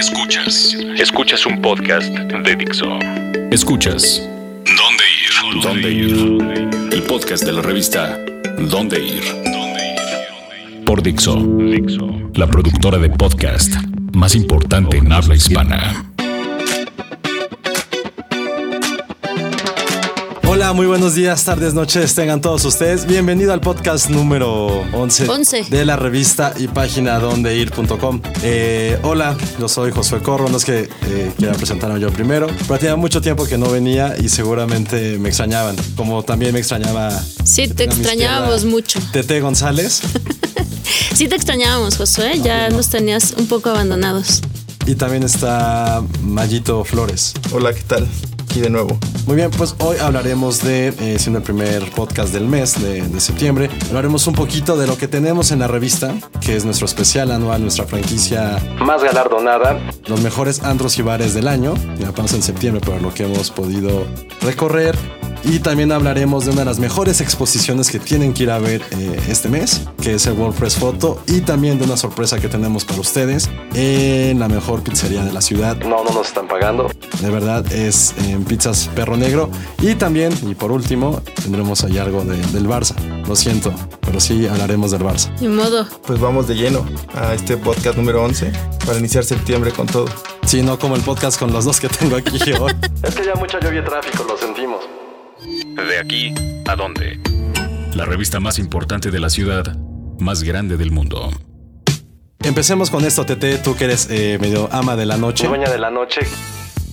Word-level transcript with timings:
Escuchas. 0.00 0.74
Escuchas 0.96 1.44
un 1.44 1.60
podcast 1.60 2.08
de 2.10 2.56
Dixo. 2.56 2.86
Escuchas. 3.50 4.26
¿Dónde 4.64 5.04
ir? 5.20 5.62
¿Dónde 5.62 5.90
ir? 5.92 6.90
El 6.90 7.02
podcast 7.02 7.44
de 7.44 7.52
la 7.52 7.60
revista 7.60 8.18
¿Dónde 8.58 8.98
ir? 8.98 9.22
Por 10.86 11.02
Dixo. 11.02 11.36
Dixo. 11.36 12.08
La 12.32 12.46
productora 12.46 12.96
de 12.96 13.10
podcast 13.10 13.74
más 14.14 14.34
importante 14.34 14.96
en 14.96 15.12
habla 15.12 15.36
hispana. 15.36 16.09
Hola, 20.60 20.74
muy 20.74 20.86
buenos 20.86 21.14
días, 21.14 21.42
tardes, 21.42 21.72
noches, 21.72 22.14
tengan 22.14 22.42
todos 22.42 22.66
ustedes. 22.66 23.06
Bienvenido 23.06 23.54
al 23.54 23.62
podcast 23.62 24.10
número 24.10 24.82
11, 24.92 25.26
11. 25.26 25.64
de 25.70 25.86
la 25.86 25.96
revista 25.96 26.52
y 26.54 26.68
página 26.68 27.18
dondeir.com. 27.18 28.20
Eh, 28.42 28.98
hola, 29.02 29.38
yo 29.58 29.70
soy 29.70 29.90
Josué 29.90 30.20
Corro, 30.20 30.50
no 30.50 30.58
es 30.58 30.66
que 30.66 30.80
eh, 31.06 31.32
quiera 31.38 31.54
presentarme 31.54 31.98
yo 31.98 32.12
primero, 32.12 32.46
pero 32.68 32.78
tenía 32.78 32.94
mucho 32.96 33.22
tiempo 33.22 33.46
que 33.46 33.56
no 33.56 33.70
venía 33.70 34.16
y 34.20 34.28
seguramente 34.28 35.16
me 35.16 35.30
extrañaban, 35.30 35.76
como 35.96 36.22
también 36.24 36.52
me 36.52 36.58
extrañaba. 36.58 37.10
Sí, 37.42 37.66
te 37.66 37.84
extrañábamos 37.84 38.66
mucho. 38.66 39.00
Tete 39.12 39.40
González 39.40 40.02
Sí, 41.14 41.26
te 41.26 41.36
extrañábamos, 41.36 41.96
Josué. 41.96 42.38
Ya 42.44 42.68
nos 42.68 42.90
tenías 42.90 43.32
un 43.38 43.46
poco 43.46 43.70
abandonados. 43.70 44.42
y 44.86 44.94
también 44.94 45.22
está 45.22 46.02
Mayito 46.22 46.84
Flores. 46.84 47.32
Hola, 47.50 47.72
¿qué 47.72 47.80
tal? 47.80 48.06
Aquí 48.50 48.60
de 48.60 48.70
nuevo. 48.70 48.98
Muy 49.28 49.36
bien, 49.36 49.48
pues 49.52 49.76
hoy 49.78 49.98
hablaremos 49.98 50.60
de, 50.64 50.88
eh, 50.88 51.20
siendo 51.20 51.38
el 51.38 51.44
primer 51.44 51.88
podcast 51.92 52.32
del 52.32 52.48
mes 52.48 52.82
de, 52.82 53.00
de 53.00 53.20
septiembre, 53.20 53.70
hablaremos 53.90 54.26
un 54.26 54.34
poquito 54.34 54.76
de 54.76 54.88
lo 54.88 54.98
que 54.98 55.06
tenemos 55.06 55.52
en 55.52 55.60
la 55.60 55.68
revista, 55.68 56.12
que 56.44 56.56
es 56.56 56.64
nuestro 56.64 56.86
especial 56.86 57.30
anual, 57.30 57.62
nuestra 57.62 57.84
franquicia 57.84 58.58
más 58.84 59.04
galardonada, 59.04 59.78
los 60.08 60.20
mejores 60.22 60.64
andros 60.64 60.98
y 60.98 61.02
bares 61.02 61.32
del 61.32 61.46
año, 61.46 61.74
ya 62.00 62.08
apenas 62.08 62.32
en 62.34 62.42
septiembre, 62.42 62.82
pero 62.84 62.98
lo 62.98 63.14
que 63.14 63.22
hemos 63.22 63.52
podido 63.52 64.04
recorrer. 64.40 64.96
Y 65.44 65.58
también 65.60 65.90
hablaremos 65.92 66.44
de 66.44 66.50
una 66.52 66.60
de 66.60 66.64
las 66.66 66.78
mejores 66.78 67.20
exposiciones 67.20 67.90
que 67.90 67.98
tienen 67.98 68.32
que 68.34 68.42
ir 68.44 68.50
a 68.50 68.58
ver 68.58 68.82
eh, 68.90 69.20
este 69.28 69.48
mes, 69.48 69.82
que 70.02 70.14
es 70.14 70.26
el 70.26 70.34
World 70.34 70.56
Press 70.56 70.76
Photo, 70.76 71.22
y 71.26 71.40
también 71.40 71.78
de 71.78 71.84
una 71.84 71.96
sorpresa 71.96 72.38
que 72.38 72.48
tenemos 72.48 72.84
para 72.84 73.00
ustedes 73.00 73.48
en 73.74 74.38
la 74.38 74.48
mejor 74.48 74.82
pizzería 74.82 75.24
de 75.24 75.32
la 75.32 75.40
ciudad. 75.40 75.76
No, 75.78 76.04
no 76.04 76.10
nos 76.10 76.28
están 76.28 76.46
pagando. 76.46 76.90
De 77.20 77.30
verdad, 77.30 77.70
es 77.72 78.14
en 78.28 78.44
Pizzas 78.44 78.88
Perro 78.94 79.16
Negro. 79.16 79.50
Y 79.80 79.94
también, 79.94 80.32
y 80.42 80.54
por 80.54 80.72
último, 80.72 81.20
tendremos 81.42 81.84
ahí 81.84 81.98
algo 81.98 82.22
de- 82.24 82.36
del 82.52 82.66
Barça. 82.68 82.94
Lo 83.26 83.36
siento, 83.36 83.72
pero 84.00 84.20
sí 84.20 84.46
hablaremos 84.46 84.90
del 84.90 85.02
Barça. 85.02 85.30
Ni 85.40 85.48
modo. 85.48 85.86
Pues 86.06 86.20
vamos 86.20 86.48
de 86.48 86.54
lleno 86.56 86.84
a 87.14 87.34
este 87.34 87.56
podcast 87.56 87.96
número 87.96 88.22
11 88.24 88.52
para 88.86 88.98
iniciar 88.98 89.24
septiembre 89.24 89.70
con 89.72 89.86
todo. 89.86 90.06
Sí, 90.46 90.62
no 90.62 90.78
como 90.78 90.96
el 90.96 91.02
podcast 91.02 91.38
con 91.38 91.52
los 91.52 91.64
dos 91.64 91.78
que 91.80 91.88
tengo 91.88 92.16
aquí 92.16 92.38
hoy. 92.60 92.72
es 93.02 93.14
que 93.14 93.24
ya 93.24 93.34
mucha 93.36 93.60
lluvia 93.60 93.80
y 93.80 93.84
tráfico, 93.84 94.24
lo 94.24 94.36
sentimos. 94.36 94.80
De 95.88 95.98
aquí 95.98 96.34
a 96.66 96.76
dónde. 96.76 97.18
La 97.94 98.04
revista 98.04 98.38
más 98.38 98.58
importante 98.58 99.10
de 99.10 99.18
la 99.18 99.30
ciudad, 99.30 99.76
más 100.18 100.42
grande 100.42 100.76
del 100.76 100.90
mundo. 100.90 101.30
Empecemos 102.40 102.90
con 102.90 103.04
esto, 103.04 103.24
Tete, 103.24 103.56
tú 103.58 103.74
que 103.76 103.84
eres 103.84 104.08
eh, 104.10 104.38
medio 104.40 104.68
ama 104.72 104.94
de 104.94 105.06
la 105.06 105.16
noche. 105.16 105.48
Dueña 105.48 105.70
de 105.70 105.78
la 105.78 105.90
noche. 105.90 106.20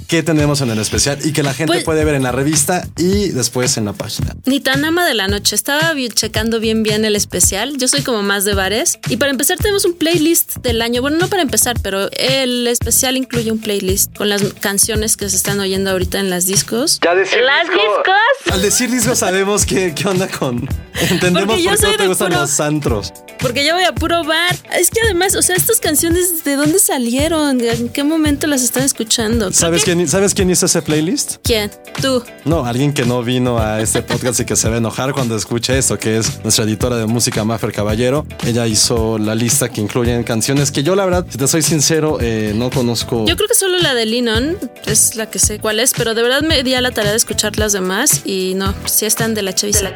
¿Qué 0.08 0.24
tenemos 0.24 0.62
en 0.62 0.70
el 0.70 0.80
especial? 0.80 1.20
Y 1.26 1.34
que 1.34 1.44
la 1.44 1.54
gente 1.54 1.74
Pues- 1.74 1.84
puede 1.84 2.06
ver 2.06 2.16
en 2.16 2.24
la 2.24 2.32
revista 2.32 2.88
y 2.98 3.30
después 3.30 3.76
en 3.78 3.84
la 3.86 3.92
página. 3.94 4.36
Ni 4.46 4.62
tan 4.62 4.86
ama 4.86 5.06
de 5.06 5.14
la 5.14 5.28
noche. 5.28 5.54
Estaba 5.56 5.94
checando 6.14 6.60
bien 6.62 6.82
bien 6.82 7.04
el 7.04 7.16
especial. 7.16 7.76
Yo 7.78 7.90
soy 7.90 8.04
como 8.04 8.24
más 8.24 8.46
de 8.46 8.54
bares. 8.54 9.00
Y 9.10 9.18
para 9.18 9.32
empezar 9.32 9.58
tenemos 9.58 9.84
un 9.84 9.94
playlist 9.96 10.58
del 10.58 10.82
año. 10.82 11.02
Bueno, 11.02 11.18
no 11.18 11.28
para 11.28 11.42
empezar, 11.42 11.76
pero 11.82 12.10
el 12.14 12.68
especial 12.68 13.18
incluye 13.18 13.52
un 13.52 13.60
playlist 13.60 14.16
con 14.16 14.30
las 14.30 14.42
canciones 14.62 15.18
que 15.18 15.30
se 15.30 15.36
están 15.36 15.60
oyendo 15.60 15.92
ahorita 15.92 16.20
en 16.20 16.30
las 16.30 16.46
discos. 16.46 17.00
Ya 17.04 17.14
decir 17.14 17.40
¿Las 17.42 17.68
discos? 17.68 18.54
Al 18.54 18.62
decir 18.62 18.90
disco 18.90 19.14
sabemos 19.16 19.66
qué, 19.66 19.94
qué 19.94 20.08
onda 20.08 20.28
con... 20.30 20.68
Entendemos 21.00 21.48
Porque 21.50 21.64
yo 21.64 21.70
por 21.72 21.80
qué 21.80 21.86
no 21.92 21.98
te 21.98 22.08
gustan 22.08 22.28
puro- 22.30 22.42
los 22.42 22.60
antros. 22.60 23.14
Porque 23.40 23.64
yo 23.64 23.76
voy 23.76 23.84
a 23.84 23.94
puro 23.94 24.24
bar. 24.24 24.56
Es 24.76 24.90
que 24.90 25.00
además, 25.02 25.36
o 25.36 25.44
sea, 25.44 25.56
estas 25.56 25.80
canciones, 25.80 26.44
¿de 26.44 26.56
dónde 26.56 26.80
salieron? 26.80 27.62
¿En 27.62 27.90
qué 27.90 28.04
momento 28.04 28.48
las 28.48 28.64
están 28.64 28.82
escuchando? 28.84 29.52
¿Sabes 29.54 29.84
que- 29.84 29.97
quién, 29.98 30.08
¿Sabes 30.08 30.34
quién 30.34 30.50
hizo 30.50 30.66
ese 30.66 30.82
playlist? 30.82 31.38
¿Quién? 31.44 31.72
Tú. 32.02 32.24
No, 32.46 32.66
alguien 32.66 32.94
que 32.94 33.06
no 33.06 33.24
vino 33.24 33.60
a 33.60 33.82
este 33.82 34.02
podcast 34.02 34.40
y 34.40 34.46
que 34.46 34.56
se 34.56 34.70
va 34.70 34.76
a 34.76 34.78
enojar 34.78 35.14
cuando 35.14 35.36
escuche 35.36 35.78
esto, 35.78 35.98
que 35.98 36.18
es 36.18 36.44
nuestra 36.44 36.66
editora 36.66 36.98
de 36.98 37.06
música, 37.06 37.44
Maffer 37.44 37.72
Caballero. 37.72 38.26
Ella 38.46 38.68
hizo 38.68 39.18
la 39.18 39.36
lista 39.36 39.70
que 39.70 39.82
incluyen 39.82 40.24
canciones 40.24 40.72
que 40.72 40.84
yo, 40.84 40.96
la 40.96 41.06
verdad, 41.06 41.26
si 41.30 41.38
te 41.38 41.48
soy 41.48 41.62
sincero, 41.62 42.18
eh, 42.22 42.54
no 42.56 42.70
conozco. 42.70 43.26
Yo 43.26 43.36
creo 43.36 43.48
que 43.48 43.56
solo 43.56 43.78
la 43.80 43.94
de 43.94 44.06
Lennon 44.06 44.58
es 44.86 45.16
la 45.16 45.30
que 45.30 45.40
sé 45.40 45.60
cuál 45.60 45.80
es, 45.80 45.94
pero 45.98 46.14
de 46.14 46.22
verdad 46.22 46.42
me 46.42 46.64
di 46.64 46.74
a 46.74 46.82
la 46.82 46.92
tarea 46.92 47.12
de 47.12 47.18
escuchar 47.18 47.58
las 47.58 47.74
demás 47.74 48.22
y 48.26 48.54
no, 48.56 48.74
sí 48.86 49.06
están 49.06 49.34
de 49.34 49.42
la 49.42 49.54
chaviza. 49.54 49.92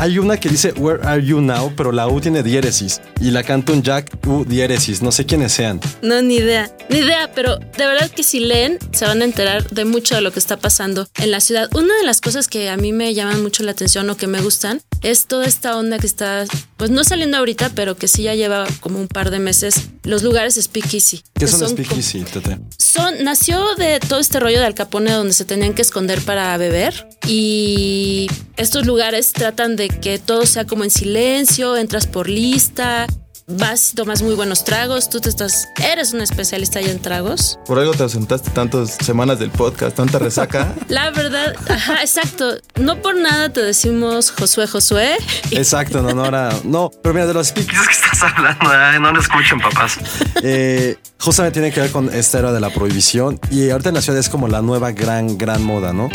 Hay 0.00 0.18
una 0.18 0.40
que 0.40 0.48
dice 0.48 0.72
Where 0.78 1.06
Are 1.06 1.22
You 1.22 1.42
Now, 1.42 1.74
pero 1.76 1.92
la 1.92 2.08
U 2.08 2.22
tiene 2.22 2.42
diéresis 2.42 3.02
y 3.20 3.32
la 3.32 3.42
canta 3.42 3.74
un 3.74 3.82
Jack 3.82 4.16
U 4.26 4.46
diéresis. 4.46 5.02
No 5.02 5.12
sé 5.12 5.26
quiénes 5.26 5.52
sean. 5.52 5.78
No, 6.00 6.22
ni 6.22 6.36
idea. 6.36 6.74
Ni 6.88 7.00
idea, 7.00 7.30
pero 7.34 7.58
de 7.58 7.86
verdad 7.86 8.10
que 8.10 8.22
si 8.22 8.40
leen 8.40 8.78
se 8.92 9.04
van 9.04 9.20
a 9.20 9.26
enterar 9.26 9.68
de 9.68 9.84
mucho 9.84 10.14
de 10.14 10.22
lo 10.22 10.32
que 10.32 10.38
está 10.38 10.56
pasando 10.56 11.06
en 11.18 11.30
la 11.30 11.40
ciudad. 11.40 11.68
Una 11.76 11.94
de 11.98 12.04
las 12.04 12.22
cosas 12.22 12.48
que 12.48 12.70
a 12.70 12.78
mí 12.78 12.94
me 12.94 13.12
llaman 13.12 13.42
mucho 13.42 13.62
la 13.62 13.72
atención 13.72 14.08
o 14.08 14.16
que 14.16 14.26
me 14.26 14.40
gustan 14.40 14.80
es 15.02 15.26
toda 15.26 15.44
esta 15.44 15.76
onda 15.76 15.98
que 15.98 16.06
está, 16.06 16.46
pues 16.78 16.90
no 16.90 17.04
saliendo 17.04 17.36
ahorita, 17.36 17.70
pero 17.74 17.96
que 17.96 18.08
sí 18.08 18.22
ya 18.22 18.34
lleva 18.34 18.66
como 18.80 18.98
un 18.98 19.08
par 19.08 19.30
de 19.30 19.38
meses. 19.38 19.90
Los 20.02 20.22
lugares 20.22 20.54
Speakeasy. 20.54 21.22
¿Qué 21.34 21.46
son 21.46 21.68
speakeasy, 21.68 22.20
Tete? 22.22 22.58
Son, 22.78 23.22
nació 23.22 23.74
de 23.76 24.00
todo 24.00 24.18
este 24.18 24.40
rollo 24.40 24.60
de 24.60 24.64
Al 24.64 24.74
Capone 24.74 25.12
donde 25.12 25.34
se 25.34 25.44
tenían 25.44 25.74
que 25.74 25.82
esconder 25.82 26.22
para 26.22 26.56
beber 26.56 27.06
y 27.26 28.28
estos 28.56 28.86
lugares 28.86 29.32
tratan 29.32 29.76
de 29.76 29.89
que 30.00 30.18
todo 30.18 30.46
sea 30.46 30.66
como 30.66 30.84
en 30.84 30.90
silencio, 30.90 31.76
entras 31.76 32.06
por 32.06 32.28
lista, 32.28 33.06
vas 33.50 33.92
y 33.92 33.94
tomas 33.94 34.22
muy 34.22 34.34
buenos 34.34 34.64
tragos, 34.64 35.10
tú 35.10 35.20
te 35.20 35.28
estás, 35.28 35.68
eres 35.82 36.12
un 36.12 36.20
especialista 36.20 36.80
ya 36.80 36.90
en 36.90 37.00
tragos. 37.00 37.58
Por 37.66 37.78
algo 37.78 37.92
te 37.92 38.02
ausentaste 38.02 38.50
tantas 38.50 38.96
semanas 39.00 39.38
del 39.38 39.50
podcast, 39.50 39.96
tanta 39.96 40.18
resaca. 40.18 40.74
La 40.88 41.10
verdad, 41.10 41.54
ajá, 41.68 42.00
exacto, 42.00 42.56
no 42.76 43.00
por 43.02 43.16
nada 43.16 43.52
te 43.52 43.62
decimos 43.62 44.30
Josué 44.30 44.66
Josué. 44.66 45.16
Exacto, 45.50 46.02
no, 46.02 46.12
no 46.12 46.26
era. 46.26 46.50
No, 46.64 46.90
pero 47.02 47.14
mira, 47.14 47.26
de 47.26 47.34
los 47.34 47.48
speakeasy 47.48 47.86
que 47.86 47.92
estás 47.92 48.22
hablando, 48.22 48.70
ay, 48.70 49.00
no 49.00 49.12
lo 49.12 49.20
escuchen, 49.20 49.60
papás. 49.60 49.98
Eh, 50.42 50.96
justamente 51.18 51.60
tiene 51.60 51.74
que 51.74 51.80
ver 51.80 51.90
con 51.90 52.12
esta 52.14 52.38
era 52.38 52.52
de 52.52 52.60
la 52.60 52.70
prohibición 52.70 53.38
y 53.50 53.70
ahorita 53.70 53.90
en 53.90 53.94
la 53.96 54.02
ciudad 54.02 54.18
es 54.18 54.28
como 54.28 54.48
la 54.48 54.62
nueva 54.62 54.92
gran, 54.92 55.36
gran 55.38 55.62
moda, 55.62 55.92
¿no? 55.92 56.08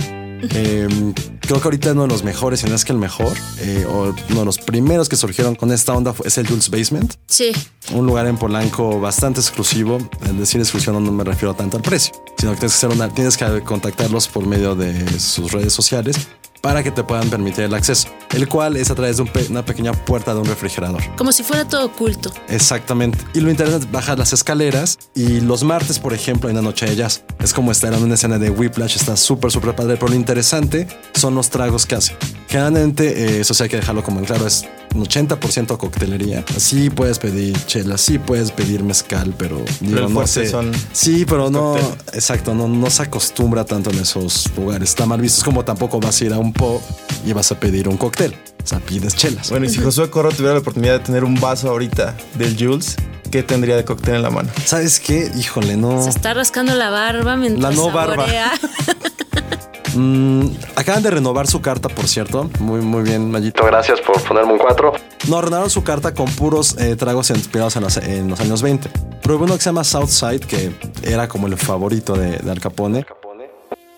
Eh, 0.52 0.88
creo 1.46 1.60
que 1.62 1.68
ahorita 1.68 1.92
uno 1.94 2.04
de 2.04 2.08
los 2.10 2.24
mejores, 2.24 2.60
si 2.62 2.68
no 2.68 2.76
es 2.76 2.86
que 2.86 2.92
el 2.92 2.98
mejor, 3.00 3.38
eh, 3.60 3.86
o 3.90 4.14
uno 4.30 4.40
de 4.40 4.46
los 4.46 4.58
primeros 4.58 5.10
que 5.10 5.16
surgieron 5.16 5.56
con 5.56 5.72
esta 5.72 5.94
onda 5.94 6.14
fue- 6.14 6.28
es 6.28 6.38
el 6.38 6.48
Jules 6.48 6.70
Basement. 6.70 7.14
Sí, 7.28 7.52
Un 7.94 8.08
lugar 8.08 8.26
en 8.26 8.38
Polanco 8.38 9.00
bastante 9.00 9.40
exclusivo. 9.40 9.98
En 10.26 10.40
decir 10.40 10.60
exclusivo 10.60 11.00
no 11.00 11.12
me 11.12 11.24
refiero 11.24 11.54
tanto 11.54 11.78
al 11.78 11.84
precio, 11.84 12.14
sino 12.38 12.52
que 12.54 12.58
tienes 12.60 12.74
que, 12.74 12.86
hacer 12.88 12.90
una, 12.90 13.10
tienes 13.14 13.38
que 13.38 13.62
contactarlos 13.62 14.28
por 14.28 14.46
medio 14.48 14.74
de 14.76 15.20
sus 15.20 15.52
redes 15.52 15.72
sociales 15.74 16.18
para 16.66 16.82
que 16.82 16.90
te 16.90 17.04
puedan 17.04 17.30
permitir 17.30 17.66
el 17.66 17.76
acceso, 17.76 18.08
el 18.34 18.50
cual 18.50 18.76
es 18.76 18.90
a 18.90 18.96
través 18.96 19.18
de 19.18 19.22
un 19.22 19.28
pe- 19.28 19.46
una 19.52 19.64
pequeña 19.64 19.92
puerta 19.94 20.34
de 20.34 20.40
un 20.40 20.48
refrigerador. 20.48 21.00
como 21.16 21.32
si 21.32 21.44
fuera 21.44 21.64
todo 21.68 21.86
oculto. 21.86 22.32
Exactamente. 22.50 23.20
Y 23.36 23.42
lo 23.42 23.52
interesante 23.52 23.86
es 23.86 23.92
bajar 23.92 24.18
las 24.18 24.34
escaleras 24.34 24.98
y 25.14 25.42
los 25.42 25.64
martes, 25.64 26.00
por 26.00 26.12
ejemplo, 26.12 26.50
hay 26.50 26.54
una 26.54 26.64
noche 26.64 26.88
de 26.88 26.96
jazz. 26.96 27.24
Es 27.38 27.54
como 27.54 27.72
estar 27.72 27.94
en 27.94 28.02
una 28.02 28.16
escena 28.16 28.40
de 28.40 28.50
Whiplash, 28.50 28.96
está 28.96 29.16
súper, 29.16 29.52
súper 29.52 29.76
padre, 29.76 29.96
pero 29.98 30.08
lo 30.08 30.16
interesante 30.16 30.88
son 31.14 31.36
los 31.36 31.52
tragos 31.52 31.86
que 31.86 31.94
hace. 31.94 32.18
Generalmente, 32.48 33.26
eh, 33.38 33.42
eso 33.42 33.54
sí 33.54 33.62
hay 33.62 33.70
que 33.70 33.76
dejarlo 33.78 34.04
como 34.04 34.20
en 34.20 34.26
claro, 34.26 34.48
es 34.48 34.66
un 34.96 35.06
80% 35.06 35.78
coctelería. 35.78 36.44
Así 36.56 36.90
puedes 36.90 37.20
pedir 37.20 37.58
chela, 37.66 37.98
sí 37.98 38.18
puedes 38.18 38.52
pedir 38.52 38.84
mezcal, 38.84 39.34
pero 39.38 39.62
digo, 39.82 40.08
no 40.10 40.26
sé. 40.28 40.50
son 40.50 40.72
Sí, 40.94 41.26
pero 41.26 41.50
no, 41.50 41.74
cóctel. 41.74 42.16
exacto, 42.16 42.54
no, 42.56 42.68
no 42.68 42.90
se 42.90 43.04
acostumbra 43.04 43.66
tanto 43.66 43.92
en 43.92 44.00
esos 44.00 44.50
lugares. 44.56 44.90
Está 44.90 45.06
mal 45.06 45.22
visto. 45.22 45.40
Es 45.40 45.44
como 45.44 45.64
tampoco 45.66 46.00
vas 46.00 46.20
a 46.22 46.26
ir 46.26 46.34
a 46.34 46.38
un 46.40 46.54
pub 46.54 46.82
y 47.26 47.34
vas 47.34 47.52
a 47.52 47.60
pedir 47.60 47.88
un 47.88 47.98
cóctel. 47.98 48.36
O 48.64 48.68
sea, 48.68 48.80
pides 48.80 49.16
chelas. 49.16 49.50
Bueno, 49.52 49.68
y 49.68 49.70
si 49.70 49.80
Josué 49.80 50.10
Corro 50.10 50.32
tuviera 50.32 50.54
la 50.54 50.60
oportunidad 50.60 50.94
de 50.94 51.00
tener 51.00 51.24
un 51.24 51.36
vaso 51.40 51.70
ahorita 51.70 52.16
del 52.36 52.58
Jules, 52.58 52.96
¿qué 53.30 53.44
tendría 53.44 53.76
de 53.76 53.86
cóctel 53.86 54.16
en 54.16 54.22
la 54.24 54.32
mano? 54.32 54.50
¿Sabes 54.66 55.00
qué? 55.00 55.32
Híjole, 55.38 55.78
no. 55.78 56.02
Se 56.02 56.10
está 56.10 56.34
rascando 56.34 56.74
la 56.74 56.90
barba 56.90 57.36
mientras 57.36 57.76
La 57.76 57.80
no 57.80 57.92
barba. 57.92 58.26
Mm, 59.96 60.48
acaban 60.76 61.02
de 61.04 61.10
renovar 61.10 61.48
su 61.48 61.62
carta, 61.62 61.88
por 61.90 62.08
cierto. 62.08 62.50
Muy, 62.60 62.82
muy 62.82 63.04
bien, 63.04 63.32
Mayito. 63.32 63.66
Gracias 63.66 64.02
por 64.02 64.22
ponerme 64.24 64.54
un 64.54 64.60
4. 64.60 64.94
No, 65.30 65.42
renovaron 65.42 65.70
su 65.70 65.84
carta 65.84 66.14
con 66.14 66.26
puros 66.26 66.76
eh, 66.78 66.96
tragos 66.96 67.30
inspirados 67.30 67.76
en 67.78 67.84
los, 67.84 67.98
en 67.98 68.30
los 68.30 68.40
años 68.40 68.62
20. 68.62 68.90
Probé 69.24 69.46
uno 69.46 69.56
que 69.56 69.62
se 69.62 69.70
llama 69.70 69.84
Southside, 69.84 70.42
que 70.42 70.72
era 71.04 71.28
como 71.28 71.48
el 71.48 71.58
favorito 71.58 72.14
de, 72.14 72.38
de 72.38 72.52
Al 72.52 72.60
Capone. 72.60 73.06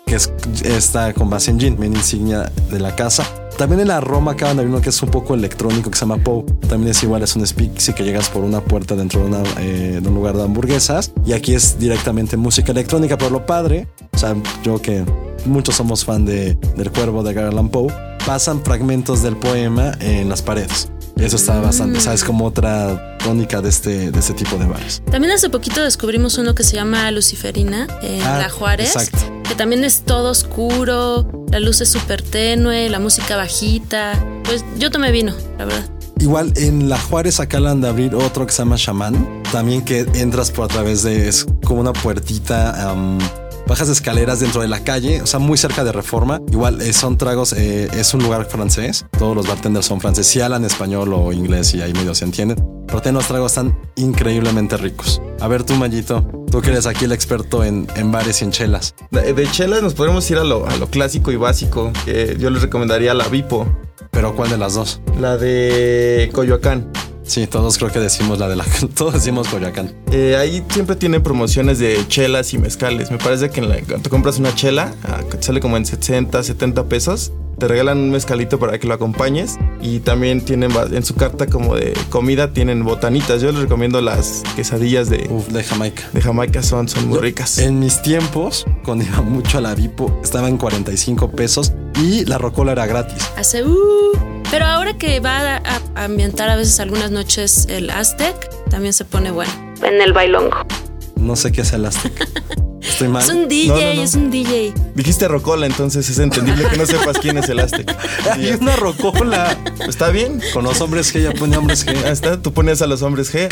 Que 0.05 0.15
es, 0.15 0.31
está 0.63 1.13
con 1.13 1.29
base 1.29 1.51
en 1.51 1.59
gin, 1.59 1.77
bien 1.77 1.93
insignia 1.93 2.49
de 2.71 2.79
la 2.79 2.95
casa. 2.95 3.25
También 3.57 3.81
en 3.81 3.87
la 3.87 3.99
Roma 3.99 4.33
acaban 4.33 4.57
de 4.57 4.65
uno 4.65 4.79
que 4.79 4.89
es 4.89 5.01
un 5.01 5.09
poco 5.09 5.33
electrónico 5.33 5.89
que 5.89 5.97
se 5.97 6.05
llama 6.05 6.23
Poe. 6.23 6.43
También 6.69 6.91
es 6.91 7.03
igual, 7.03 7.23
es 7.23 7.35
un 7.35 7.45
speakeasy 7.45 7.91
que 7.93 8.03
llegas 8.03 8.29
por 8.29 8.43
una 8.43 8.61
puerta 8.61 8.95
dentro 8.95 9.21
de, 9.21 9.27
una, 9.27 9.43
eh, 9.59 9.99
de 10.01 10.07
un 10.07 10.13
lugar 10.13 10.37
de 10.37 10.43
hamburguesas. 10.43 11.11
Y 11.25 11.33
aquí 11.33 11.55
es 11.55 11.79
directamente 11.79 12.37
música 12.37 12.71
electrónica, 12.71 13.17
pero 13.17 13.31
lo 13.31 13.45
padre, 13.47 13.87
o 14.13 14.17
sea, 14.17 14.35
yo 14.63 14.79
que 14.79 15.03
muchos 15.47 15.75
somos 15.75 16.05
fan 16.05 16.25
de, 16.25 16.55
del 16.75 16.91
cuervo 16.91 17.23
de 17.23 17.33
Garland 17.33 17.71
Poe, 17.71 17.93
pasan 18.25 18.63
fragmentos 18.63 19.23
del 19.23 19.35
poema 19.37 19.93
en 19.99 20.29
las 20.29 20.41
paredes. 20.41 20.89
Eso 21.17 21.35
está 21.37 21.59
bastante, 21.59 21.99
¿sabes? 21.99 22.23
Como 22.23 22.45
otra 22.45 23.17
tónica 23.17 23.59
de 23.59 23.69
este, 23.69 24.11
de 24.11 24.19
este 24.19 24.33
tipo 24.33 24.57
de 24.57 24.67
bares. 24.67 25.01
También 25.09 25.33
hace 25.33 25.49
poquito 25.49 25.81
descubrimos 25.81 26.37
uno 26.37 26.53
que 26.53 26.63
se 26.63 26.75
llama 26.75 27.09
Luciferina 27.09 27.87
en 28.03 28.21
Ah, 28.21 28.37
La 28.37 28.49
Juárez. 28.51 28.95
exacto. 28.95 29.17
Que 29.47 29.55
también 29.55 29.83
es 29.83 30.01
todo 30.01 30.29
oscuro, 30.29 31.45
la 31.51 31.59
luz 31.59 31.81
es 31.81 31.89
súper 31.89 32.21
tenue, 32.21 32.87
la 32.89 32.99
música 32.99 33.35
bajita. 33.35 34.13
Pues 34.43 34.63
yo 34.77 34.91
tomé 34.91 35.11
vino, 35.11 35.33
la 35.57 35.65
verdad. 35.65 35.89
Igual 36.19 36.53
en 36.55 36.87
La 36.89 36.99
Juárez 36.99 37.39
acaban 37.39 37.81
de 37.81 37.87
abrir 37.87 38.13
otro 38.13 38.45
que 38.45 38.51
se 38.53 38.59
llama 38.59 38.75
Shaman. 38.77 39.41
También 39.51 39.83
que 39.83 39.99
entras 40.15 40.51
por 40.51 40.65
a 40.65 40.67
través 40.67 41.01
de, 41.03 41.27
es 41.27 41.47
como 41.63 41.79
una 41.81 41.93
puertita, 41.93 42.91
bajas 43.67 43.89
escaleras 43.89 44.39
dentro 44.39 44.61
de 44.61 44.67
la 44.67 44.83
calle, 44.83 45.21
o 45.21 45.27
sea, 45.27 45.39
muy 45.39 45.57
cerca 45.57 45.83
de 45.83 45.91
Reforma. 45.91 46.41
Igual 46.51 46.81
eh, 46.81 46.93
son 46.93 47.17
tragos, 47.17 47.53
eh, 47.53 47.87
es 47.93 48.13
un 48.13 48.23
lugar 48.23 48.45
francés. 48.45 49.05
Todos 49.17 49.35
los 49.35 49.47
bartenders 49.47 49.85
son 49.85 49.99
franceses, 50.01 50.31
si 50.31 50.41
hablan 50.41 50.65
español 50.65 51.13
o 51.13 51.31
inglés 51.33 51.73
y 51.73 51.81
ahí 51.81 51.93
medio 51.93 52.15
se 52.15 52.25
entienden. 52.25 52.57
Pero 52.87 53.01
tienen 53.01 53.15
los 53.15 53.27
tragos 53.27 53.51
están 53.51 53.77
increíblemente 53.95 54.77
ricos. 54.77 55.21
A 55.41 55.47
ver 55.47 55.63
tú, 55.63 55.75
Mayito, 55.75 56.21
tú 56.49 56.61
que 56.61 56.69
eres 56.71 56.85
aquí 56.87 57.05
el 57.05 57.11
experto 57.11 57.63
en, 57.63 57.87
en 57.95 58.11
bares 58.11 58.41
y 58.41 58.45
en 58.45 58.51
chelas. 58.51 58.95
De, 59.11 59.33
de 59.33 59.51
chelas 59.51 59.81
nos 59.83 59.93
podemos 59.93 60.29
ir 60.31 60.37
a 60.37 60.43
lo, 60.45 60.65
a 60.67 60.75
lo 60.77 60.87
clásico 60.87 61.31
y 61.31 61.35
básico. 61.35 61.91
Yo 62.39 62.49
les 62.49 62.61
recomendaría 62.61 63.13
la 63.13 63.27
Vipo, 63.27 63.67
Pero 64.11 64.35
¿cuál 64.35 64.49
de 64.49 64.57
las 64.57 64.73
dos? 64.75 65.01
la 65.19 65.35
de 65.37 66.29
Coyoacán. 66.33 66.89
Sí, 67.27 67.45
todos 67.45 67.77
creo 67.77 67.91
que 67.91 67.99
decimos 67.99 68.39
la 68.39 68.47
de 68.47 68.55
la... 68.55 68.65
Todos 68.95 69.13
decimos 69.13 69.47
Coyoacán. 69.49 69.93
Eh, 70.11 70.35
ahí 70.39 70.63
siempre 70.69 70.95
tienen 70.95 71.21
promociones 71.21 71.77
de 71.79 71.99
chelas 72.07 72.53
y 72.53 72.57
mezcales. 72.57 73.11
Me 73.11 73.17
parece 73.17 73.49
que 73.49 73.59
en 73.59 73.69
la- 73.69 73.75
cuando 73.81 73.99
te 74.03 74.09
compras 74.09 74.39
una 74.39 74.55
chela, 74.55 74.93
ah, 75.03 75.19
te 75.29 75.41
sale 75.43 75.59
como 75.59 75.77
en 75.77 75.85
60, 75.85 76.41
70 76.41 76.85
pesos. 76.85 77.31
Te 77.59 77.67
regalan 77.67 77.97
un 77.97 78.11
mezcalito 78.11 78.59
para 78.59 78.77
que 78.79 78.87
lo 78.87 78.93
acompañes. 78.93 79.57
Y 79.81 79.99
también 79.99 80.41
tienen 80.45 80.71
en 80.91 81.03
su 81.03 81.15
carta 81.15 81.47
como 81.47 81.75
de 81.75 81.93
comida, 82.09 82.53
tienen 82.53 82.83
botanitas. 82.85 83.41
Yo 83.41 83.51
les 83.51 83.61
recomiendo 83.61 83.99
las 83.99 84.43
quesadillas 84.55 85.09
de, 85.09 85.27
Uf, 85.29 85.47
de 85.47 85.63
Jamaica. 85.63 86.03
de 86.13 86.21
Jamaica, 86.21 86.61
son, 86.63 86.87
son 86.87 87.07
muy 87.07 87.15
Yo, 87.15 87.21
ricas. 87.21 87.57
En 87.57 87.79
mis 87.79 88.01
tiempos, 88.01 88.65
cuando 88.85 89.03
iba 89.05 89.21
mucho 89.21 89.57
a 89.57 89.61
la 89.61 89.73
Vipo, 89.75 90.17
estaba 90.23 90.47
en 90.49 90.57
45 90.57 91.31
pesos 91.31 91.73
y 92.01 92.25
la 92.25 92.37
rocola 92.37 92.71
era 92.73 92.85
gratis. 92.85 93.23
Hace 93.35 93.63
uh. 93.65 94.36
Pero 94.51 94.65
ahora 94.65 94.97
que 94.97 95.19
va 95.19 95.57
a, 95.57 95.81
a 95.95 96.03
ambientar 96.05 96.49
a 96.49 96.55
veces 96.55 96.79
algunas 96.79 97.11
noches 97.11 97.65
el 97.69 97.89
Aztec, 97.89 98.35
también 98.69 98.93
se 98.93 99.03
pone 99.05 99.31
bueno. 99.31 99.51
En 99.83 100.01
el 100.01 100.13
bailongo. 100.13 100.65
No 101.15 101.35
sé 101.35 101.51
qué 101.51 101.61
es 101.61 101.73
el 101.73 101.85
Aztec. 101.85 102.13
Estoy 102.81 103.09
mal. 103.09 103.21
Es 103.21 103.29
un 103.29 103.47
DJ, 103.49 103.67
No, 103.67 103.75
no, 103.75 103.93
no. 103.95 104.01
es 104.03 104.13
un 104.15 104.31
DJ. 104.31 104.73
Dijiste 104.95 105.27
Rocola, 105.27 105.65
entonces 105.65 106.09
es 106.09 106.17
entendible 106.19 106.65
que 106.69 106.77
no 106.77 106.85
sepas 106.85 107.17
quién 107.19 107.37
es 107.37 107.49
el 107.49 107.59
Aztec. 107.59 107.93
Hay 108.31 108.51
una 108.51 108.75
rocola. 108.77 109.57
¿Está 109.87 110.09
bien? 110.09 110.41
Con 110.53 110.63
los 110.63 110.79
hombres 110.79 111.11
que 111.11 111.21
ya 111.21 111.31
pone 111.33 111.57
hombres 111.57 111.85
Ahí 111.87 111.95
que. 111.95 112.09
está, 112.09 112.41
tú 112.41 112.53
pones 112.53 112.81
a 112.81 112.87
los 112.87 113.01
hombres 113.01 113.33
G. 113.33 113.49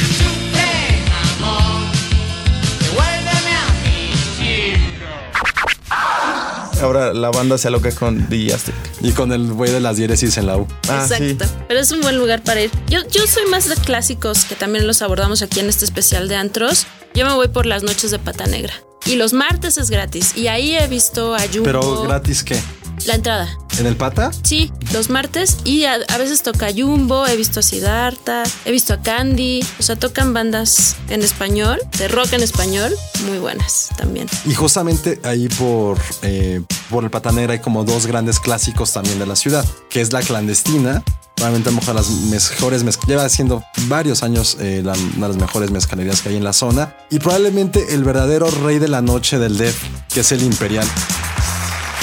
Ahora 6.81 7.13
la 7.13 7.31
banda 7.31 7.57
se 7.57 7.68
aloca 7.68 7.92
con 7.92 8.27
DJ 8.30 8.54
Aztec. 8.54 8.75
Y 9.01 9.12
con 9.12 9.31
el 9.31 9.54
güey 9.54 9.72
de 9.72 9.80
las 9.80 9.98
diéresis 9.98 10.38
en 10.38 10.48
la 10.48 10.57
U. 10.57 10.68
Ah, 10.89 11.07
sí. 11.07 11.24
Exacto. 11.24 11.45
Pero 11.68 11.80
es 11.80 11.92
un 11.92 12.01
buen 12.01 12.18
lugar 12.18 12.44
para 12.44 12.62
ir. 12.62 12.72
Yo, 12.88 13.00
yo 13.10 13.25
soy 13.27 13.45
más 13.50 13.68
de 13.69 13.75
clásicos 13.75 14.45
que 14.45 14.56
también 14.56 14.88
los 14.88 15.01
abordamos 15.01 15.42
aquí 15.42 15.60
en 15.60 15.69
este 15.69 15.86
especial 15.86 16.27
de 16.27 16.36
antros. 16.36 16.86
Yo 17.13 17.25
me 17.25 17.33
voy 17.33 17.48
por 17.48 17.66
las 17.66 17.83
noches 17.83 18.12
de 18.12 18.19
pata 18.19 18.45
negra. 18.45 18.74
Y 19.06 19.16
los 19.16 19.33
martes 19.33 19.77
es 19.77 19.89
gratis. 19.89 20.36
Y 20.36 20.48
ahí 20.48 20.75
he 20.75 20.88
visto 20.88 21.36
a 21.36 21.42
Jumbo. 21.42 21.63
Pero 21.63 22.04
gratis 22.04 22.44
qué? 22.44 22.60
La 23.06 23.15
entrada. 23.15 23.47
¿En 23.77 23.86
el 23.86 23.95
pata? 23.97 24.31
Sí, 24.44 24.71
los 24.94 25.09
martes. 25.09 25.57
Y 25.65 25.83
a, 25.83 25.95
a 26.07 26.18
veces 26.18 26.42
toca 26.44 26.68
Jumbo, 26.75 27.27
he 27.27 27.36
visto 27.36 27.59
a 27.59 27.63
Siddhartha, 27.63 28.44
he 28.63 28.71
visto 28.71 28.94
a 28.94 29.01
Candy. 29.01 29.63
O 29.80 29.83
sea, 29.83 29.95
tocan 29.97 30.33
bandas 30.33 30.95
en 31.09 31.21
español, 31.21 31.80
de 31.97 32.07
rock 32.07 32.33
en 32.33 32.42
español, 32.44 32.95
muy 33.27 33.38
buenas 33.39 33.89
también. 33.97 34.27
Y 34.45 34.53
justamente 34.53 35.19
ahí 35.24 35.47
por, 35.50 36.00
eh, 36.21 36.62
por 36.89 37.03
el 37.03 37.09
Patanera 37.09 37.53
hay 37.53 37.59
como 37.59 37.83
dos 37.83 38.06
grandes 38.07 38.39
clásicos 38.39 38.94
también 38.94 39.19
de 39.19 39.25
la 39.25 39.36
ciudad, 39.36 39.65
que 39.89 40.01
es 40.01 40.13
la 40.13 40.21
clandestina. 40.21 41.03
Probablemente 41.36 41.68
a 41.69 41.74
lo 41.74 41.80
mejor 41.81 41.95
las 41.95 42.09
mejores 42.09 42.86
mezc- 42.86 43.06
lleva 43.07 43.27
siendo 43.27 43.62
varios 43.88 44.24
años 44.24 44.56
eh, 44.62 44.81
la- 44.86 44.94
una 45.18 45.27
de 45.27 45.33
las 45.33 45.38
mejores 45.38 45.69
mezcalerías 45.69 46.21
que 46.21 46.30
hay 46.30 46.38
en 46.38 46.45
la 46.45 46.53
zona. 46.53 46.95
Y 47.12 47.19
probablemente 47.19 47.94
el 47.94 48.06
verdadero 48.06 48.50
rey 48.50 48.80
de 48.80 48.88
la 48.88 49.01
noche 49.01 49.38
del 49.38 49.57
Def, 49.57 49.77
que 50.13 50.21
es 50.21 50.31
el 50.31 50.44
Imperial. 50.44 50.88